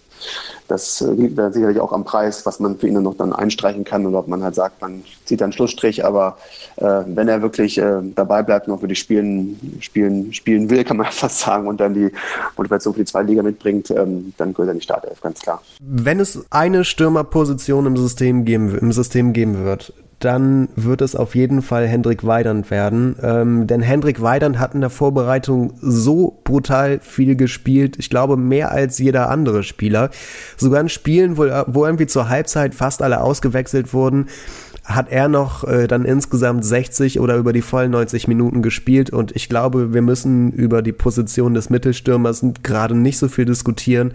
[0.67, 3.83] das liegt dann sicherlich auch am Preis, was man für ihn dann noch dann einstreichen
[3.83, 6.05] kann oder ob man halt sagt, man zieht dann Schlussstrich.
[6.05, 6.37] Aber
[6.77, 10.97] äh, wenn er wirklich äh, dabei bleibt und auch wirklich spielen, spielen, spielen will, kann
[10.97, 12.11] man fast sagen, und dann die
[12.57, 15.61] Motivation für die zweite Liga mitbringt, ähm, dann gehört er in die Startelf, ganz klar.
[15.81, 21.35] Wenn es eine Stürmerposition im System geben, im System geben wird, dann wird es auf
[21.35, 23.15] jeden Fall Hendrik Weidand werden.
[23.21, 27.97] Ähm, denn Hendrik Weidand hat in der Vorbereitung so brutal viel gespielt.
[27.97, 30.09] Ich glaube, mehr als jeder andere Spieler.
[30.57, 34.27] Sogar in Spielen, wo, wo irgendwie zur Halbzeit fast alle ausgewechselt wurden,
[34.83, 39.09] hat er noch äh, dann insgesamt 60 oder über die vollen 90 Minuten gespielt.
[39.09, 44.13] Und ich glaube, wir müssen über die Position des Mittelstürmers gerade nicht so viel diskutieren.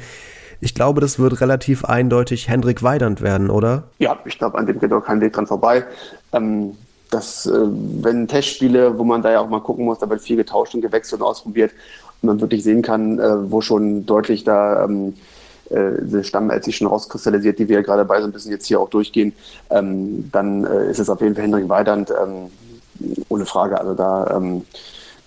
[0.60, 3.84] Ich glaube, das wird relativ eindeutig Hendrik Weidand werden, oder?
[3.98, 5.84] Ja, ich glaube, an dem geht auch kein Weg dran vorbei.
[6.32, 6.76] Ähm,
[7.10, 10.36] das, äh, wenn Testspiele, wo man da ja auch mal gucken muss, da wird viel
[10.36, 11.72] getauscht und gewechselt und ausprobiert
[12.22, 15.14] und man wirklich sehen kann, äh, wo schon deutlich da ähm,
[15.70, 18.80] äh, Stammelf sich schon rauskristallisiert, die wir ja gerade bei so ein bisschen jetzt hier
[18.80, 19.32] auch durchgehen,
[19.70, 22.50] ähm, dann äh, ist es auf jeden Fall Hendrik Weidand, ähm,
[23.28, 23.78] ohne Frage.
[23.78, 24.64] Also da ähm,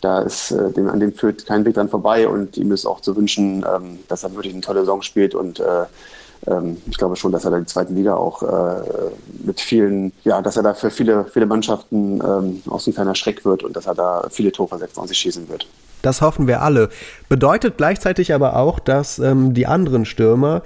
[0.01, 3.01] da ist äh, dem, an dem führt kein Weg dran vorbei und ihm ist auch
[3.01, 5.85] zu wünschen, ähm, dass er wirklich eine tolle Saison spielt und äh,
[6.47, 8.81] ähm, ich glaube schon, dass er in der zweiten Liga auch äh,
[9.43, 13.45] mit vielen, ja, dass er da für viele, viele Mannschaften ähm, aus ein kleiner Schreck
[13.45, 15.67] wird und dass er da viele Tore von 26 schießen wird.
[16.01, 16.89] Das hoffen wir alle.
[17.27, 20.61] Bedeutet gleichzeitig aber auch, dass ähm, die anderen Stürmer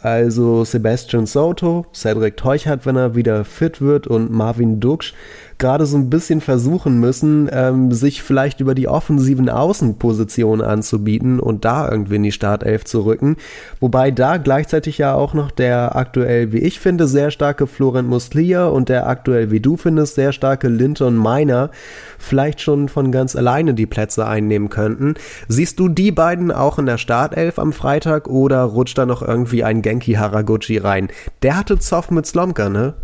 [0.00, 5.12] also Sebastian Soto, Cedric Teuchert, wenn er wieder fit wird und Marvin Duksch
[5.58, 11.64] gerade so ein bisschen versuchen müssen, ähm, sich vielleicht über die offensiven Außenpositionen anzubieten und
[11.64, 13.36] da irgendwie in die Startelf zu rücken.
[13.80, 18.66] Wobei da gleichzeitig ja auch noch der aktuell, wie ich finde, sehr starke Florent Muslia
[18.66, 21.70] und der aktuell, wie du findest, sehr starke Linton Miner
[22.18, 25.14] vielleicht schon von ganz alleine die Plätze einnehmen könnten.
[25.48, 29.64] Siehst du die beiden auch in der Startelf am Freitag oder rutscht da noch irgendwie
[29.64, 31.08] ein Genki Haraguchi rein?
[31.42, 32.94] Der hatte Zoff mit Slomka, ne?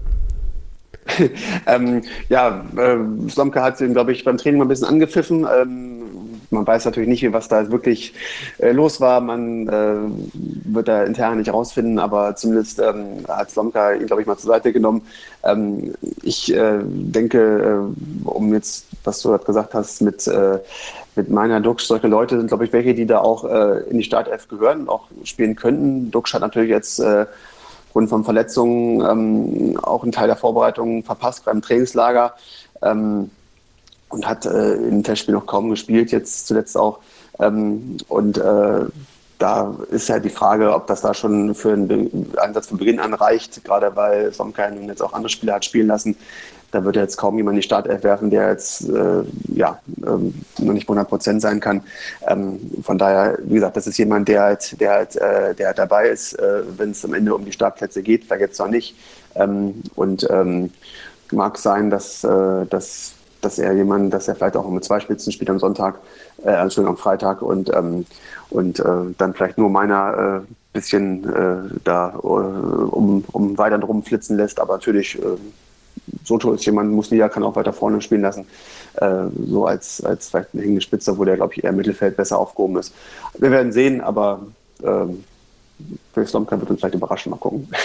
[1.66, 5.46] ähm, ja, äh, Slomka hat ihn, glaube ich, beim Training mal ein bisschen angepfiffen.
[5.46, 6.02] Ähm,
[6.50, 8.14] man weiß natürlich nicht, was da wirklich
[8.58, 9.20] äh, los war.
[9.20, 9.96] Man äh,
[10.64, 14.48] wird da intern nicht rausfinden, aber zumindest ähm, hat Slomka ihn, glaube ich, mal zur
[14.48, 15.02] Seite genommen.
[15.42, 17.38] Ähm, ich äh, denke,
[17.94, 20.58] äh, um jetzt, was du gerade gesagt hast, mit äh,
[21.16, 24.04] mit meiner Dux, solche Leute sind, glaube ich, welche, die da auch äh, in die
[24.04, 26.10] Startelf gehören und auch spielen könnten.
[26.10, 26.98] Dux hat natürlich jetzt
[27.94, 32.34] aufgrund von Verletzungen ähm, auch einen Teil der Vorbereitung verpasst beim Trainingslager
[32.82, 33.30] ähm,
[34.08, 36.98] und hat äh, im Testspiel noch kaum gespielt, jetzt zuletzt auch.
[37.38, 38.80] Ähm, und äh,
[39.38, 43.14] da ist ja die Frage, ob das da schon für einen Einsatz von Beginn an
[43.14, 46.16] reicht, gerade weil Somka jetzt auch andere Spieler hat spielen lassen.
[46.74, 49.22] Da wird jetzt kaum jemand in die Startelf werfen, der jetzt äh,
[49.54, 51.82] ja, ähm, noch nicht 100 Prozent sein kann.
[52.26, 55.78] Ähm, von daher, wie gesagt, das ist jemand, der halt, der halt, äh, der halt
[55.78, 58.96] dabei ist, äh, wenn es am Ende um die Startplätze geht, vergesst zwar nicht.
[59.36, 60.72] Ähm, und ähm,
[61.30, 65.32] mag sein, dass, äh, dass, dass er jemand, dass er vielleicht auch mit zwei Spitzen
[65.32, 66.00] spielt am Sonntag,
[66.44, 68.04] äh, Entschuldigung, am Freitag und, ähm,
[68.50, 71.22] und äh, dann vielleicht nur meiner äh, bisschen
[71.84, 75.16] da um, um weiter drum flitzen lässt, aber natürlich
[76.24, 78.46] Soto ist jemand, Muslia kann auch weiter vorne spielen lassen,
[78.96, 82.38] äh, so als, als vielleicht eine hängende wo der, glaube ich, eher im Mittelfeld besser
[82.38, 82.94] aufgehoben ist.
[83.38, 84.40] Wir werden sehen, aber
[84.82, 85.24] ähm,
[86.12, 87.68] Felix Lomka wird uns vielleicht überraschen, mal gucken.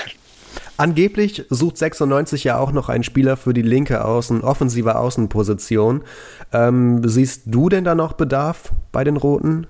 [0.77, 6.03] Angeblich sucht 96 ja auch noch einen Spieler für die linke Außen, offensive Außenposition.
[6.53, 9.67] Ähm, siehst du denn da noch Bedarf bei den Roten?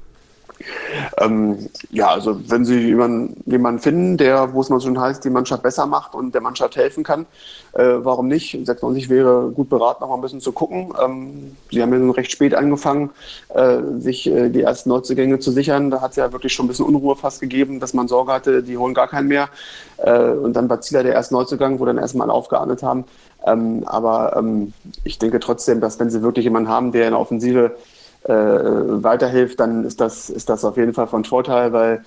[1.18, 5.30] Ähm, ja, also wenn Sie jemanden, jemanden finden, der, wo es mal schon heißt, die
[5.30, 7.26] Mannschaft besser macht und der Mannschaft helfen kann,
[7.74, 8.52] äh, warum nicht?
[8.52, 10.94] 96 wäre gut beraten, noch mal ein bisschen zu gucken.
[11.04, 13.12] Ähm, Sie haben ja recht spät angefangen,
[13.50, 15.92] äh, sich äh, die ersten Neuzugänge zu sichern.
[15.92, 18.64] Da hat es ja wirklich schon ein bisschen Unruhe fast gegeben, dass man Sorge hatte,
[18.64, 19.50] die holen gar keinen mehr.
[19.98, 23.06] Äh, und dann war Zieler der erste Neuzugang, wo dann erstmal aufgeahndet haben.
[23.46, 24.74] Ähm, aber ähm,
[25.04, 27.76] ich denke trotzdem, dass wenn Sie wirklich jemanden haben, der in der Offensive
[28.24, 32.04] äh, weiterhilft, dann ist das, ist das auf jeden Fall von Vorteil, weil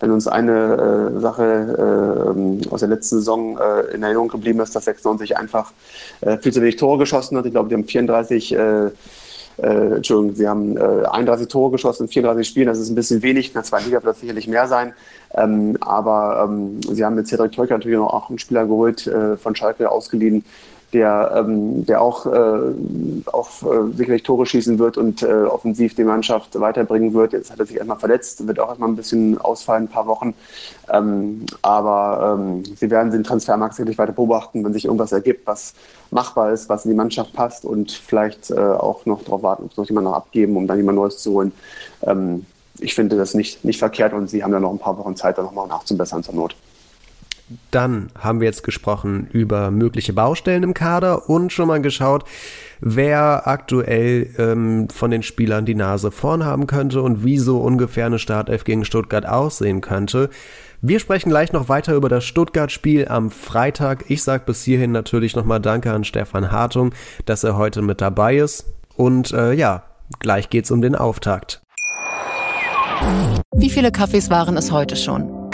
[0.00, 4.76] wenn uns eine äh, Sache äh, aus der letzten Saison äh, in Erinnerung geblieben ist,
[4.76, 5.72] dass 96 einfach
[6.20, 7.46] äh, viel zu wenig Tore geschossen hat.
[7.46, 8.90] Ich glaube, die haben 34, äh, äh,
[9.56, 12.66] Entschuldigung, sie haben äh, 31 Tore geschossen in 34 Spielen.
[12.66, 13.48] Das ist ein bisschen wenig.
[13.48, 14.92] In der zweiten Liga wird das sicherlich mehr sein.
[15.34, 19.10] Ähm, aber ähm, sie haben mit Cedric Teuker natürlich auch einen Spieler geholt,
[19.42, 20.44] von Schalke ausgeliehen,
[20.96, 22.72] der, ähm, der auch, äh,
[23.26, 27.34] auch äh, sicherlich Tore schießen wird und äh, offensiv die Mannschaft weiterbringen wird.
[27.34, 30.32] Jetzt hat er sich erstmal verletzt, wird auch erstmal ein bisschen ausfallen, ein paar Wochen.
[30.90, 35.74] Ähm, aber ähm, sie werden den Transfermarkt sicherlich weiter beobachten, wenn sich irgendwas ergibt, was
[36.10, 39.72] machbar ist, was in die Mannschaft passt und vielleicht äh, auch noch darauf warten, ob
[39.72, 41.52] es noch jemand noch abgeben, um dann jemand Neues zu holen.
[42.04, 42.46] Ähm,
[42.78, 45.36] ich finde das nicht, nicht verkehrt und sie haben ja noch ein paar Wochen Zeit,
[45.36, 46.56] da nochmal nachzubessern zur Not.
[47.70, 52.24] Dann haben wir jetzt gesprochen über mögliche Baustellen im Kader und schon mal geschaut,
[52.80, 58.06] wer aktuell ähm, von den Spielern die Nase vorn haben könnte und wie so ungefähr
[58.06, 60.30] eine Startelf gegen Stuttgart aussehen könnte.
[60.82, 64.04] Wir sprechen gleich noch weiter über das Stuttgart-Spiel am Freitag.
[64.08, 66.92] Ich sage bis hierhin natürlich nochmal Danke an Stefan Hartung,
[67.24, 68.66] dass er heute mit dabei ist.
[68.96, 69.84] Und äh, ja,
[70.18, 71.62] gleich geht's um den Auftakt.
[73.54, 75.35] Wie viele Kaffees waren es heute schon?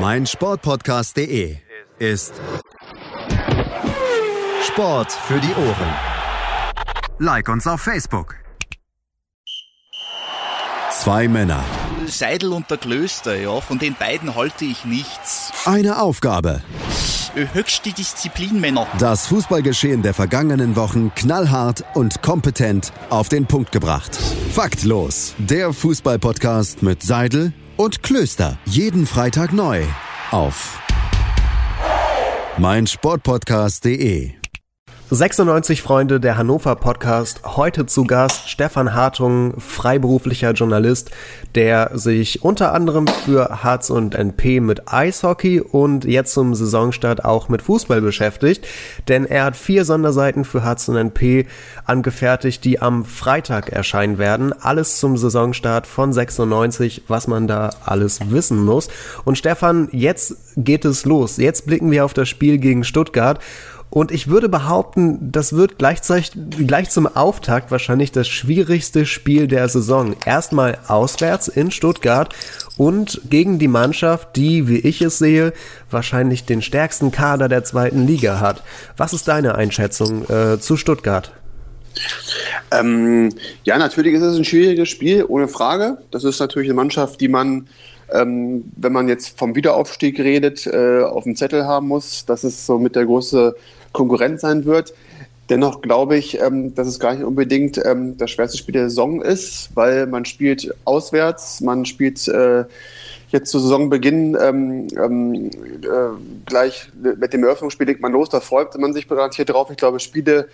[0.00, 1.56] Mein Sportpodcast.de
[1.98, 2.34] ist
[4.66, 5.94] Sport für die Ohren.
[7.18, 8.34] Like uns auf Facebook.
[10.90, 11.62] Zwei Männer.
[12.06, 15.52] Seidel und der Klöster, ja, von den beiden halte ich nichts.
[15.64, 16.62] Eine Aufgabe.
[17.34, 18.86] Höchste Disziplin, Männer.
[18.98, 24.16] Das Fußballgeschehen der vergangenen Wochen knallhart und kompetent auf den Punkt gebracht.
[24.52, 25.34] Faktlos.
[25.38, 28.58] Der Fußballpodcast mit Seidel und Klöster.
[28.64, 29.84] Jeden Freitag neu
[30.30, 30.78] auf
[32.58, 34.43] meinsportpodcast.de.
[35.10, 37.42] 96 Freunde der Hannover Podcast.
[37.44, 41.10] Heute zu Gast Stefan Hartung, freiberuflicher Journalist,
[41.54, 47.50] der sich unter anderem für Harz und NP mit Eishockey und jetzt zum Saisonstart auch
[47.50, 48.66] mit Fußball beschäftigt.
[49.06, 51.46] Denn er hat vier Sonderseiten für Harz und NP
[51.84, 54.54] angefertigt, die am Freitag erscheinen werden.
[54.54, 58.88] Alles zum Saisonstart von 96, was man da alles wissen muss.
[59.26, 61.36] Und Stefan, jetzt geht es los.
[61.36, 63.38] Jetzt blicken wir auf das Spiel gegen Stuttgart.
[63.90, 66.32] Und ich würde behaupten, das wird gleichzeitig,
[66.66, 70.16] gleich zum Auftakt wahrscheinlich das schwierigste Spiel der Saison.
[70.24, 72.34] Erstmal auswärts in Stuttgart
[72.76, 75.52] und gegen die Mannschaft, die, wie ich es sehe,
[75.90, 78.64] wahrscheinlich den stärksten Kader der zweiten Liga hat.
[78.96, 81.30] Was ist deine Einschätzung äh, zu Stuttgart?
[82.72, 83.30] Ähm,
[83.62, 85.98] ja, natürlich ist es ein schwieriges Spiel, ohne Frage.
[86.10, 87.68] Das ist natürlich eine Mannschaft, die man
[88.12, 92.24] ähm, wenn man jetzt vom Wiederaufstieg redet, äh, auf dem Zettel haben muss.
[92.26, 93.54] Das ist so mit der große
[93.92, 94.94] Konkurrent sein wird.
[95.50, 99.20] Dennoch glaube ich, ähm, dass es gar nicht unbedingt ähm, das schwerste Spiel der Saison
[99.20, 102.64] ist, weil man spielt auswärts, man spielt äh,
[103.28, 105.50] jetzt zu Saisonbeginn ähm, ähm,
[105.82, 109.70] äh, gleich mit dem Eröffnungsspiel legt man los, da freut man sich garantiert drauf.
[109.70, 110.48] Ich glaube, Spiele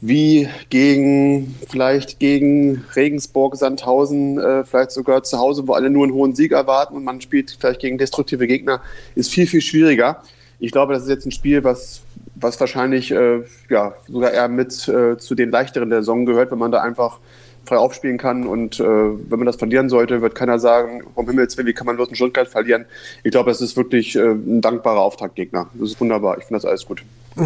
[0.00, 6.14] wie gegen vielleicht gegen Regensburg, Sandhausen, äh, vielleicht sogar zu Hause, wo alle nur einen
[6.14, 8.80] hohen Sieg erwarten und man spielt vielleicht gegen destruktive Gegner,
[9.14, 10.22] ist viel, viel schwieriger.
[10.58, 12.02] Ich glaube, das ist jetzt ein Spiel, was
[12.38, 16.58] was wahrscheinlich äh, ja, sogar eher mit äh, zu den leichteren der Saison gehört, wenn
[16.58, 17.18] man da einfach
[17.66, 18.46] frei aufspielen kann.
[18.46, 21.86] Und äh, wenn man das verlieren sollte, wird keiner sagen, um Himmels Willen, wie kann
[21.86, 22.86] man bloß einen Stuttgart verlieren?
[23.24, 25.68] Ich glaube, es ist wirklich äh, ein dankbarer Auftaktgegner.
[25.74, 26.38] Das ist wunderbar.
[26.38, 27.02] Ich finde das alles gut.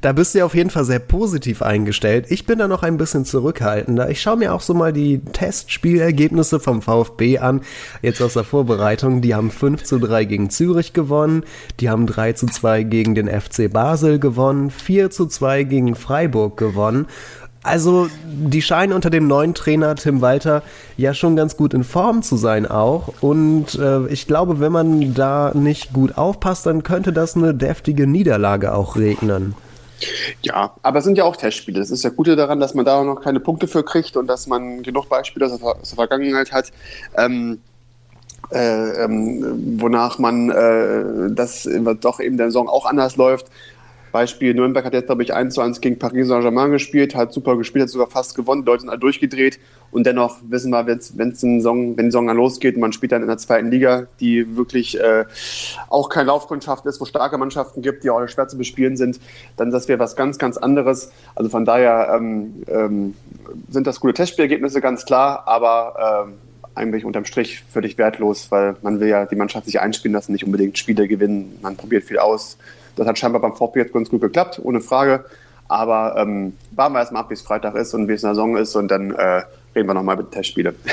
[0.00, 2.26] Da bist du ja auf jeden Fall sehr positiv eingestellt.
[2.28, 4.10] Ich bin da noch ein bisschen zurückhaltender.
[4.10, 7.62] Ich schaue mir auch so mal die Testspielergebnisse vom VfB an,
[8.02, 9.22] jetzt aus der Vorbereitung.
[9.22, 11.44] Die haben 5 zu 3 gegen Zürich gewonnen,
[11.80, 16.56] die haben 3 zu 2 gegen den FC Basel gewonnen, 4 zu 2 gegen Freiburg
[16.56, 17.06] gewonnen.
[17.64, 20.62] Also, die scheinen unter dem neuen Trainer Tim Walter
[20.98, 23.14] ja schon ganz gut in Form zu sein auch.
[23.22, 28.06] Und äh, ich glaube, wenn man da nicht gut aufpasst, dann könnte das eine deftige
[28.06, 29.54] Niederlage auch regnen.
[30.42, 31.80] Ja, aber es sind ja auch Testspiele.
[31.80, 34.46] Das ist ja Gute daran, dass man da noch keine Punkte für kriegt und dass
[34.46, 36.70] man genug Beispiele aus der, Vergangenheit hat.
[37.16, 37.60] Ähm,
[38.52, 41.66] äh, ähm, wonach man äh, das
[42.00, 43.46] doch eben der Saison auch anders läuft.
[44.14, 47.56] Beispiel, Nürnberg hat jetzt, glaube ich, 1 zu 1 gegen Paris Saint-Germain gespielt, hat super
[47.56, 49.58] gespielt, hat sogar fast gewonnen, die Leute sind alle durchgedreht
[49.90, 50.98] und dennoch wissen wir, wenn
[51.30, 53.72] es ein Song, wenn die Saison dann losgeht und man spielt dann in der zweiten
[53.72, 55.24] Liga, die wirklich äh,
[55.88, 59.18] auch keine Laufkundschaft ist, wo starke Mannschaften gibt, die auch schwer zu bespielen sind,
[59.56, 61.10] dann das wäre was ganz, ganz anderes.
[61.34, 63.14] Also von daher ähm, ähm,
[63.68, 66.34] sind das gute Testspielergebnisse, ganz klar, aber ähm,
[66.76, 70.44] eigentlich unterm Strich völlig wertlos, weil man will ja die Mannschaft sich einspielen lassen, nicht
[70.44, 71.58] unbedingt Spiele gewinnen.
[71.62, 72.58] Man probiert viel aus.
[72.96, 75.24] Das hat scheinbar beim VfB jetzt ganz gut geklappt, ohne Frage.
[75.68, 78.34] Aber ähm, warten wir erstmal ab, wie es Freitag ist und wie es in der
[78.34, 79.42] Saison ist und dann äh,
[79.74, 80.74] reden wir nochmal über Testspiele.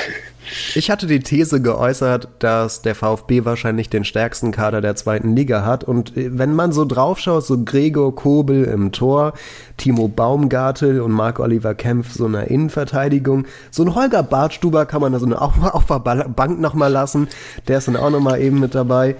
[0.74, 5.64] Ich hatte die These geäußert, dass der VfB wahrscheinlich den stärksten Kader der zweiten Liga
[5.64, 5.84] hat.
[5.84, 9.34] Und äh, wenn man so draufschaut, so Gregor Kobel im Tor,
[9.76, 13.46] Timo Baumgartel und Marc-Oliver Kempf so eine Innenverteidigung.
[13.70, 15.38] So ein Holger Bartstuber kann man da so mal
[15.72, 17.28] auf der Bank nochmal lassen.
[17.68, 19.16] Der ist dann auch nochmal eben mit dabei.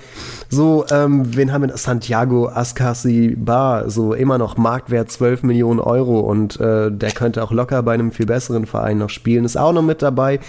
[0.48, 1.76] So, ähm, wen haben wir?
[1.76, 7.82] Santiago Ascasibar, so immer noch Marktwert 12 Millionen Euro und äh, der könnte auch locker
[7.82, 9.44] bei einem viel besseren Verein noch spielen.
[9.52, 10.40] Ist auch noch mit dabei.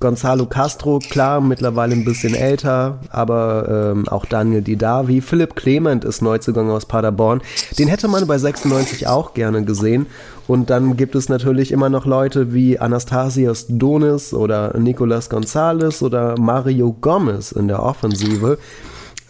[0.00, 5.20] Gonzalo Castro, klar, mittlerweile ein bisschen älter, aber ähm, auch Daniel Didavi.
[5.20, 7.42] Philipp Clement ist Neuzugang aus Paderborn.
[7.78, 10.06] Den hätte man bei 96 auch gerne gesehen.
[10.48, 16.36] Und dann gibt es natürlich immer noch Leute wie Anastasios Donis oder Nicolas Gonzalez oder
[16.40, 18.58] Mario Gomez in der Offensive.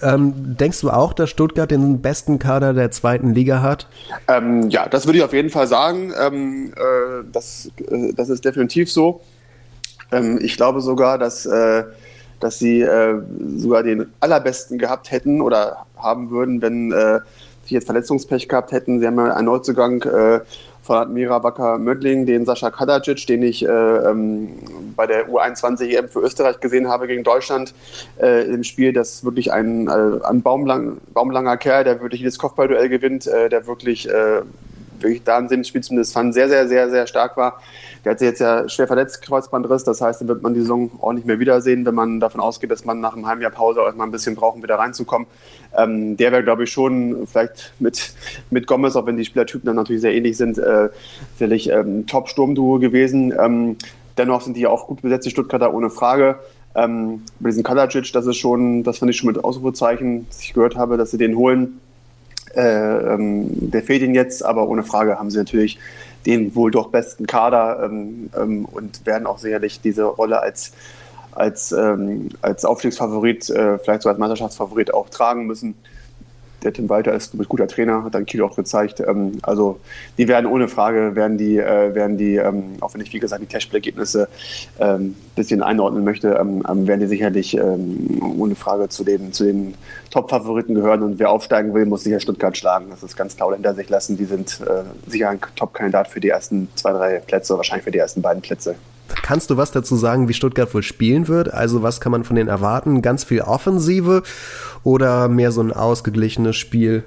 [0.04, 3.88] Ähm, denkst du auch, dass Stuttgart den besten Kader der zweiten Liga hat?
[4.28, 6.12] Ähm, ja, das würde ich auf jeden Fall sagen.
[6.20, 9.22] Ähm, äh, das, äh, das ist definitiv so.
[10.12, 11.84] Ähm, ich glaube sogar, dass, äh,
[12.38, 13.14] dass sie äh,
[13.56, 17.20] sogar den allerbesten gehabt hätten oder haben würden, wenn äh,
[17.64, 19.00] sie jetzt Verletzungspech gehabt hätten.
[19.00, 20.40] Sie haben ja einen Neuzugang äh,
[20.84, 24.50] von Admira Wacker Mödling, den Sascha Kadacic, den ich äh, ähm,
[24.94, 27.74] bei der U21 EM für Österreich gesehen habe gegen Deutschland
[28.20, 28.92] äh, im Spiel.
[28.92, 33.48] Das ist wirklich ein, äh, ein baumlang, baumlanger Kerl, der wirklich jedes Kopfballduell gewinnt, äh,
[33.48, 34.42] der wirklich, äh,
[35.00, 37.60] wirklich da dem Spiel zumindest fand, sehr, sehr, sehr, sehr stark war.
[38.04, 39.84] Der hat sich jetzt ja schwer verletzt, Kreuzbandriss.
[39.84, 42.70] Das heißt, den wird man die Saison auch nicht mehr wiedersehen, wenn man davon ausgeht,
[42.70, 45.26] dass man nach einem halben Jahr Pause auch mal ein bisschen braucht, um wieder reinzukommen.
[45.76, 48.12] Ähm, der wäre, glaube ich, schon vielleicht mit,
[48.50, 50.90] mit Gomez, auch wenn die Spielertypen dann natürlich sehr ähnlich sind, äh,
[51.34, 53.32] sicherlich ähm, Top-Sturmduo gewesen.
[53.38, 53.76] Ähm,
[54.18, 56.38] dennoch sind die auch gut besetzt, die Stuttgarter, ohne Frage.
[56.74, 60.52] Ähm, bei diesem Kadacic, das ist schon, das fand ich schon mit Ausrufezeichen, dass ich
[60.52, 61.80] gehört habe, dass sie den holen.
[62.54, 65.78] Äh, ähm, der fehlt ihnen jetzt, aber ohne Frage haben sie natürlich
[66.26, 70.72] den wohl doch besten Kader ähm, ähm, und werden auch sicherlich diese Rolle als,
[71.32, 75.74] als, ähm, als Aufstiegsfavorit, äh, vielleicht sogar als Meisterschaftsfavorit auch tragen müssen
[76.64, 79.00] der Tim Walter ist ein guter Trainer, hat dann Kiel auch gezeigt.
[79.00, 79.78] Ähm, also
[80.18, 83.42] die werden ohne Frage, werden die, äh, werden die ähm, auch wenn ich wie gesagt
[83.42, 84.28] die Testspielergebnisse
[84.78, 89.32] ein ähm, bisschen einordnen möchte, ähm, ähm, werden die sicherlich ähm, ohne Frage zu den,
[89.32, 89.74] zu den
[90.10, 91.02] Top-Favoriten gehören.
[91.02, 92.86] Und wer aufsteigen will, muss sicher Stuttgart schlagen.
[92.90, 94.16] Das ist ganz klar hinter sich lassen.
[94.16, 97.98] Die sind äh, sicher ein Top-Kandidat für die ersten zwei, drei Plätze, wahrscheinlich für die
[97.98, 98.76] ersten beiden Plätze.
[99.08, 101.52] Kannst du was dazu sagen, wie Stuttgart wohl spielen wird?
[101.52, 103.02] Also was kann man von denen erwarten?
[103.02, 104.22] Ganz viel Offensive
[104.82, 107.04] oder mehr so ein ausgeglichenes Spiel?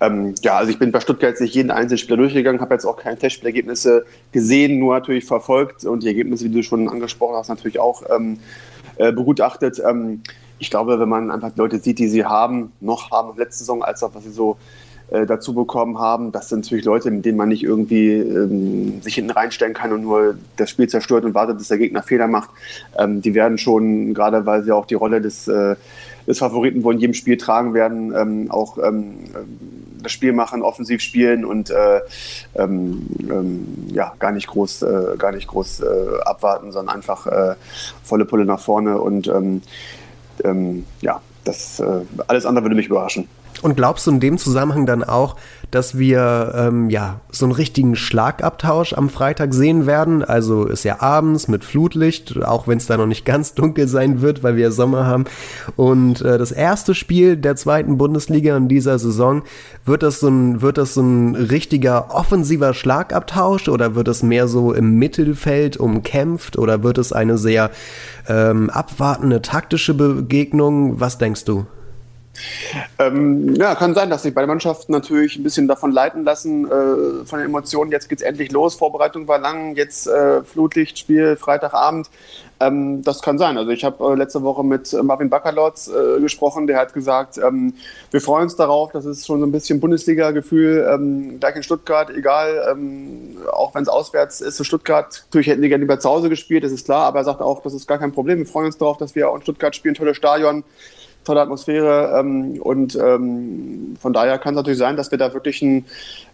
[0.00, 2.84] Ähm, ja, also ich bin bei Stuttgart jetzt nicht jeden einzelnen Spieler durchgegangen, habe jetzt
[2.84, 7.48] auch keine Testspielergebnisse gesehen, nur natürlich verfolgt und die Ergebnisse, wie du schon angesprochen hast,
[7.48, 8.38] natürlich auch ähm,
[8.96, 9.80] äh, begutachtet.
[9.86, 10.22] Ähm,
[10.58, 14.02] ich glaube, wenn man einfach Leute sieht, die sie haben, noch haben letzte Saison, als
[14.02, 14.58] auch was sie so
[15.10, 16.30] äh, dazu bekommen haben.
[16.30, 20.02] Das sind natürlich Leute, mit denen man nicht irgendwie ähm, sich hinten reinstellen kann und
[20.02, 22.50] nur das Spiel zerstört und wartet, bis der Gegner Fehler macht.
[22.96, 25.74] Ähm, die werden schon, gerade weil sie auch die Rolle des, äh,
[26.28, 29.24] des Favoriten wohl in jedem Spiel tragen werden, ähm, auch ähm,
[30.00, 32.00] das Spiel machen, offensiv spielen und äh,
[32.54, 37.54] ähm, ähm, ja, gar nicht groß, äh, gar nicht groß äh, abwarten, sondern einfach äh,
[38.04, 39.30] volle Pulle nach vorne und
[41.02, 41.82] ja, das
[42.26, 43.28] alles andere würde mich überraschen.
[43.62, 45.36] Und glaubst du in dem Zusammenhang dann auch,
[45.70, 50.24] dass wir ähm, ja so einen richtigen Schlagabtausch am Freitag sehen werden?
[50.24, 54.22] Also ist ja abends mit Flutlicht, auch wenn es da noch nicht ganz dunkel sein
[54.22, 55.24] wird, weil wir Sommer haben.
[55.76, 59.42] Und äh, das erste Spiel der zweiten Bundesliga in dieser Saison,
[59.84, 64.48] wird das so ein, wird das so ein richtiger offensiver Schlagabtausch oder wird es mehr
[64.48, 67.70] so im Mittelfeld umkämpft oder wird es eine sehr
[68.28, 71.00] ähm, abwartende taktische Begegnung?
[71.00, 71.66] Was denkst du?
[72.98, 77.24] Ähm, ja, kann sein, dass sich beide Mannschaften natürlich ein bisschen davon leiten lassen, äh,
[77.24, 77.90] von den Emotionen.
[77.90, 82.08] Jetzt geht es endlich los, Vorbereitung war lang, jetzt äh, Flutlichtspiel, Freitagabend.
[82.60, 83.56] Ähm, das kann sein.
[83.56, 87.74] Also ich habe äh, letzte Woche mit Marvin Bakalotz äh, gesprochen, der hat gesagt, ähm,
[88.10, 92.10] wir freuen uns darauf, das ist schon so ein bisschen Bundesliga-Gefühl, ähm, gleich in Stuttgart,
[92.10, 95.24] egal, ähm, auch wenn es auswärts ist in Stuttgart.
[95.28, 97.62] Natürlich hätten die gerne lieber zu Hause gespielt, das ist klar, aber er sagt auch,
[97.62, 98.38] das ist gar kein Problem.
[98.38, 100.62] Wir freuen uns darauf, dass wir auch in Stuttgart spielen, tolles Stadion
[101.24, 105.60] tolle Atmosphäre ähm, und ähm, von daher kann es natürlich sein, dass wir da wirklich
[105.62, 105.84] ein,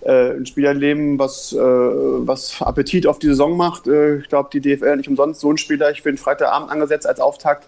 [0.03, 3.89] äh, ein Spiel erleben, was, äh, was Appetit auf die Saison macht.
[3.89, 7.21] Äh, ich glaube, die DFL nicht umsonst so ein Spieler ich den Freitagabend angesetzt als
[7.21, 7.67] Auftakt,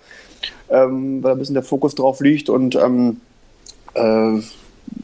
[0.71, 3.21] ähm, weil ein bisschen der Fokus drauf liegt und ähm,
[3.95, 4.41] äh,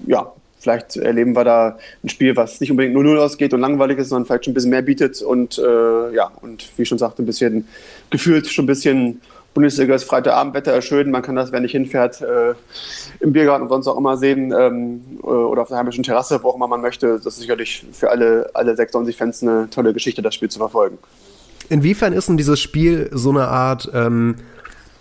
[0.07, 0.33] ja,
[0.65, 4.09] vielleicht erleben wir da ein Spiel, was nicht unbedingt nur 0 ausgeht und langweilig ist,
[4.09, 7.23] sondern vielleicht schon ein bisschen mehr bietet und äh, ja, und wie ich schon sagte,
[7.23, 7.69] ein bisschen
[8.11, 9.21] gefühlt schon ein bisschen
[9.55, 12.55] Bundesliga ist Freitagabendwetter erschönen, man kann das, wenn ich hinfährt, äh,
[13.21, 16.51] im Biergarten und sonst auch immer sehen ähm, äh, oder auf der heimischen Terrasse, wo
[16.51, 17.15] auch immer man möchte.
[17.15, 20.99] Das ist sicherlich für alle, alle 96-Fans eine tolle Geschichte, das Spiel zu verfolgen.
[21.69, 24.37] Inwiefern ist denn dieses Spiel so eine Art, ähm,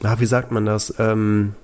[0.01, 0.93] na, wie sagt man das?
[0.99, 1.55] Ähm,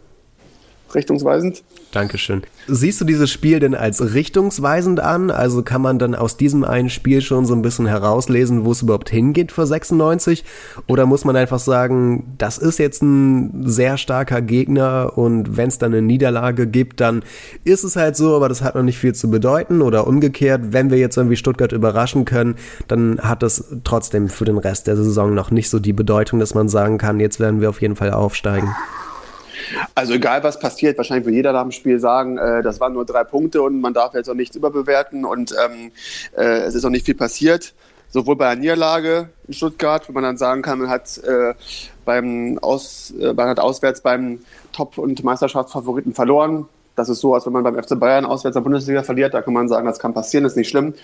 [0.96, 1.64] richtungsweisend.
[1.92, 2.44] Dankeschön.
[2.68, 5.32] Siehst du dieses Spiel denn als richtungsweisend an?
[5.32, 8.82] Also kann man dann aus diesem einen Spiel schon so ein bisschen herauslesen, wo es
[8.82, 10.44] überhaupt hingeht für 96?
[10.88, 15.80] Oder muss man einfach sagen, das ist jetzt ein sehr starker Gegner und wenn es
[15.80, 17.24] dann eine Niederlage gibt, dann
[17.64, 19.82] ist es halt so, aber das hat noch nicht viel zu bedeuten.
[19.82, 22.56] Oder umgekehrt, wenn wir jetzt irgendwie Stuttgart überraschen können,
[22.88, 26.54] dann hat das trotzdem für den Rest der Saison noch nicht so die Bedeutung, dass
[26.54, 28.76] man sagen kann, jetzt werden wir auf jeden Fall aufsteigen.
[29.96, 33.06] Also egal was passiert, wahrscheinlich wird jeder nach dem Spiel sagen, äh, das waren nur
[33.06, 35.92] drei Punkte und man darf jetzt auch nichts überbewerten und ähm,
[36.38, 37.74] äh, es ist auch nicht viel passiert.
[38.12, 41.54] Sowohl bei der Niederlage in Stuttgart, wo man dann sagen kann, man hat äh,
[42.06, 44.40] beim Aus, äh, man hat auswärts beim
[44.72, 46.66] Top- und Meisterschaftsfavoriten verloren.
[46.96, 49.34] Das ist so, als wenn man beim FC Bayern auswärts der Bundesliga verliert.
[49.34, 50.96] Da kann man sagen, das kann passieren, ist nicht schlimm.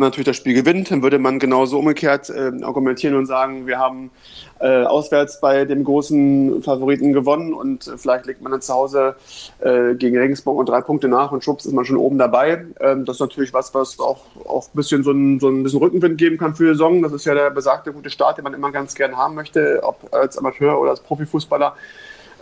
[0.00, 3.78] Man natürlich das Spiel gewinnt, dann würde man genauso umgekehrt äh, argumentieren und sagen, wir
[3.78, 4.10] haben
[4.58, 9.16] äh, auswärts bei dem großen Favoriten gewonnen und vielleicht legt man dann zu Hause
[9.60, 12.64] äh, gegen Regensburg und drei Punkte nach und schwupps ist man schon oben dabei.
[12.80, 15.80] Ähm, das ist natürlich was, was auch, auch ein bisschen so ein, so ein bisschen
[15.80, 17.02] Rückenwind geben kann für die Saison.
[17.02, 20.12] Das ist ja der besagte gute Start, den man immer ganz gern haben möchte, ob
[20.14, 21.74] als Amateur oder als Profifußballer.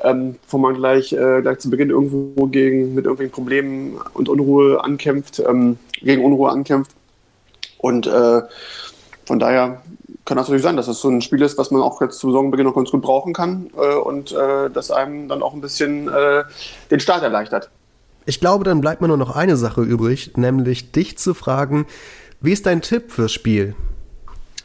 [0.02, 4.82] Ähm, wo man gleich, äh, gleich zu Beginn irgendwo gegen, mit irgendwelchen Problemen und Unruhe
[4.82, 6.90] ankämpft, ähm, gegen Unruhe ankämpft.
[7.84, 8.40] Und äh,
[9.26, 9.82] von daher
[10.24, 12.28] kann das natürlich sein, dass das so ein Spiel ist, was man auch jetzt zu
[12.28, 16.08] Saisonbeginn noch ganz gut brauchen kann äh, und äh, das einem dann auch ein bisschen
[16.08, 16.44] äh,
[16.90, 17.68] den Start erleichtert.
[18.24, 21.84] Ich glaube, dann bleibt mir nur noch eine Sache übrig, nämlich dich zu fragen,
[22.40, 23.74] wie ist dein Tipp fürs Spiel?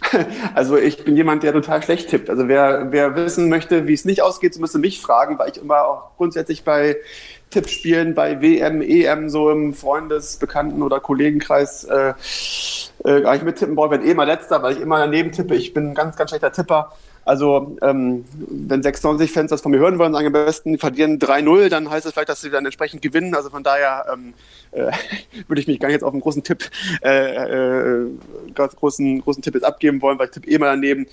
[0.56, 2.30] Also ich bin jemand, der total schlecht tippt.
[2.30, 5.86] Also wer, wer wissen möchte, wie es nicht ausgeht, müsste mich fragen, weil ich immer
[5.86, 6.96] auch grundsätzlich bei
[7.50, 12.14] Tippspielen, bei WM, EM, so im Freundes-, Bekannten- oder Kollegenkreis äh,
[13.04, 13.96] äh, gar nicht mittippen brauche.
[13.96, 15.56] Ich bin eh mal letzter, weil ich immer daneben tippe.
[15.56, 16.92] Ich bin ein ganz, ganz schlechter Tipper.
[17.26, 21.70] Also, ähm, wenn 96-Fans das von mir hören wollen, sagen am besten, die verlieren 3-0,
[21.70, 23.36] dann heißt es das vielleicht, dass sie dann entsprechend gewinnen.
[23.36, 24.34] Also von daher ähm,
[24.72, 24.92] äh,
[25.48, 26.70] würde ich mich gar nicht jetzt auf einen großen Tipp,
[27.04, 28.08] äh, äh,
[28.56, 31.06] ganz großen, großen Tipp jetzt abgeben wollen, weil ich tippe eh mal daneben.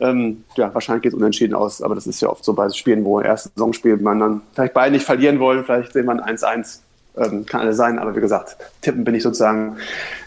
[0.00, 3.04] Ähm, ja, wahrscheinlich geht es unentschieden aus, aber das ist ja oft so bei Spielen,
[3.04, 6.80] wo erste Saisonspiel man dann vielleicht beide nicht verlieren wollen, vielleicht sehen wir ein 1-1.
[7.16, 9.76] Ähm, kann alles sein, aber wie gesagt, tippen bin ich sozusagen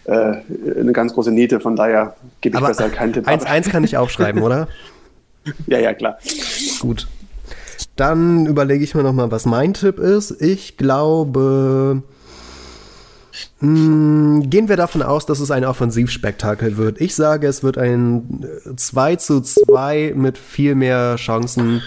[0.06, 0.36] äh,
[0.80, 3.28] eine ganz große Niete, von daher gebe ich aber besser keinen Tipp.
[3.28, 4.70] 1-1 kann ich aufschreiben, oder?
[5.68, 6.18] ja, ja, klar.
[6.80, 7.08] Gut.
[7.98, 10.42] Dann überlege ich mir nochmal, was mein Tipp ist.
[10.42, 12.04] Ich glaube,
[13.60, 17.02] gehen wir davon aus, dass es ein Offensivspektakel wird.
[17.02, 21.82] Ich sage, es wird ein 2 zu 2 mit viel mehr Chancen,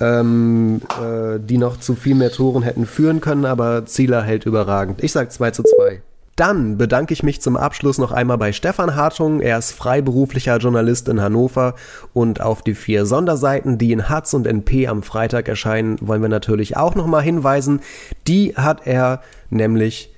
[0.00, 5.02] ähm, äh, die noch zu viel mehr Toren hätten führen können, aber Zieler hält überragend.
[5.02, 6.02] Ich sage 2 zu 2.
[6.36, 9.40] Dann bedanke ich mich zum Abschluss noch einmal bei Stefan Hartung.
[9.40, 11.74] Er ist freiberuflicher Journalist in Hannover
[12.12, 16.28] und auf die vier Sonderseiten, die in Hatz und NP am Freitag erscheinen, wollen wir
[16.28, 17.80] natürlich auch nochmal hinweisen.
[18.28, 20.14] Die hat er nämlich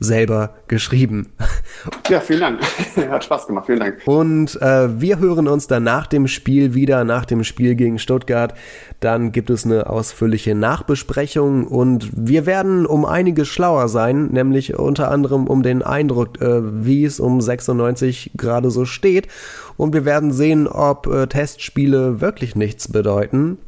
[0.00, 1.28] selber geschrieben.
[2.08, 2.60] Ja, vielen Dank.
[3.10, 3.66] Hat Spaß gemacht.
[3.66, 3.98] Vielen Dank.
[4.06, 8.54] Und äh, wir hören uns dann nach dem Spiel wieder, nach dem Spiel gegen Stuttgart.
[8.98, 15.10] Dann gibt es eine ausführliche Nachbesprechung und wir werden um einiges schlauer sein, nämlich unter
[15.10, 19.28] anderem um den Eindruck, äh, wie es um 96 gerade so steht.
[19.76, 23.58] Und wir werden sehen, ob äh, Testspiele wirklich nichts bedeuten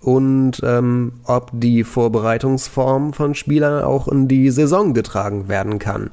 [0.00, 6.10] und ähm, ob die Vorbereitungsform von Spielern auch in die Saison getragen werden kann.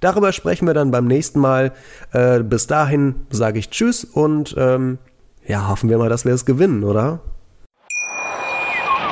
[0.00, 1.72] Darüber sprechen wir dann beim nächsten Mal.
[2.12, 4.98] Äh, bis dahin sage ich Tschüss und ähm,
[5.46, 7.20] ja, hoffen wir mal, dass wir es gewinnen, oder?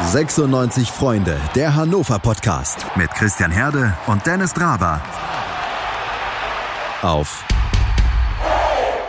[0.00, 5.02] 96 Freunde, der Hannover Podcast mit Christian Herde und Dennis Draber.
[7.02, 7.44] Auf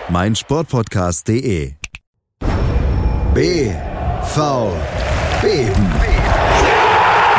[0.09, 1.73] meinsportpodcast.de.
[3.33, 4.73] BV
[5.41, 5.91] Beben.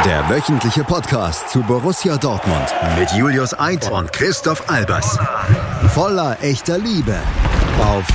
[0.04, 5.18] Der wöchentliche Podcast zu Borussia Dortmund mit Julius Eid und Christoph Albers.
[5.88, 7.18] Voller echter Liebe
[7.82, 8.06] auf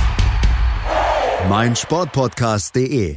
[1.48, 3.16] meinsportpodcast.de.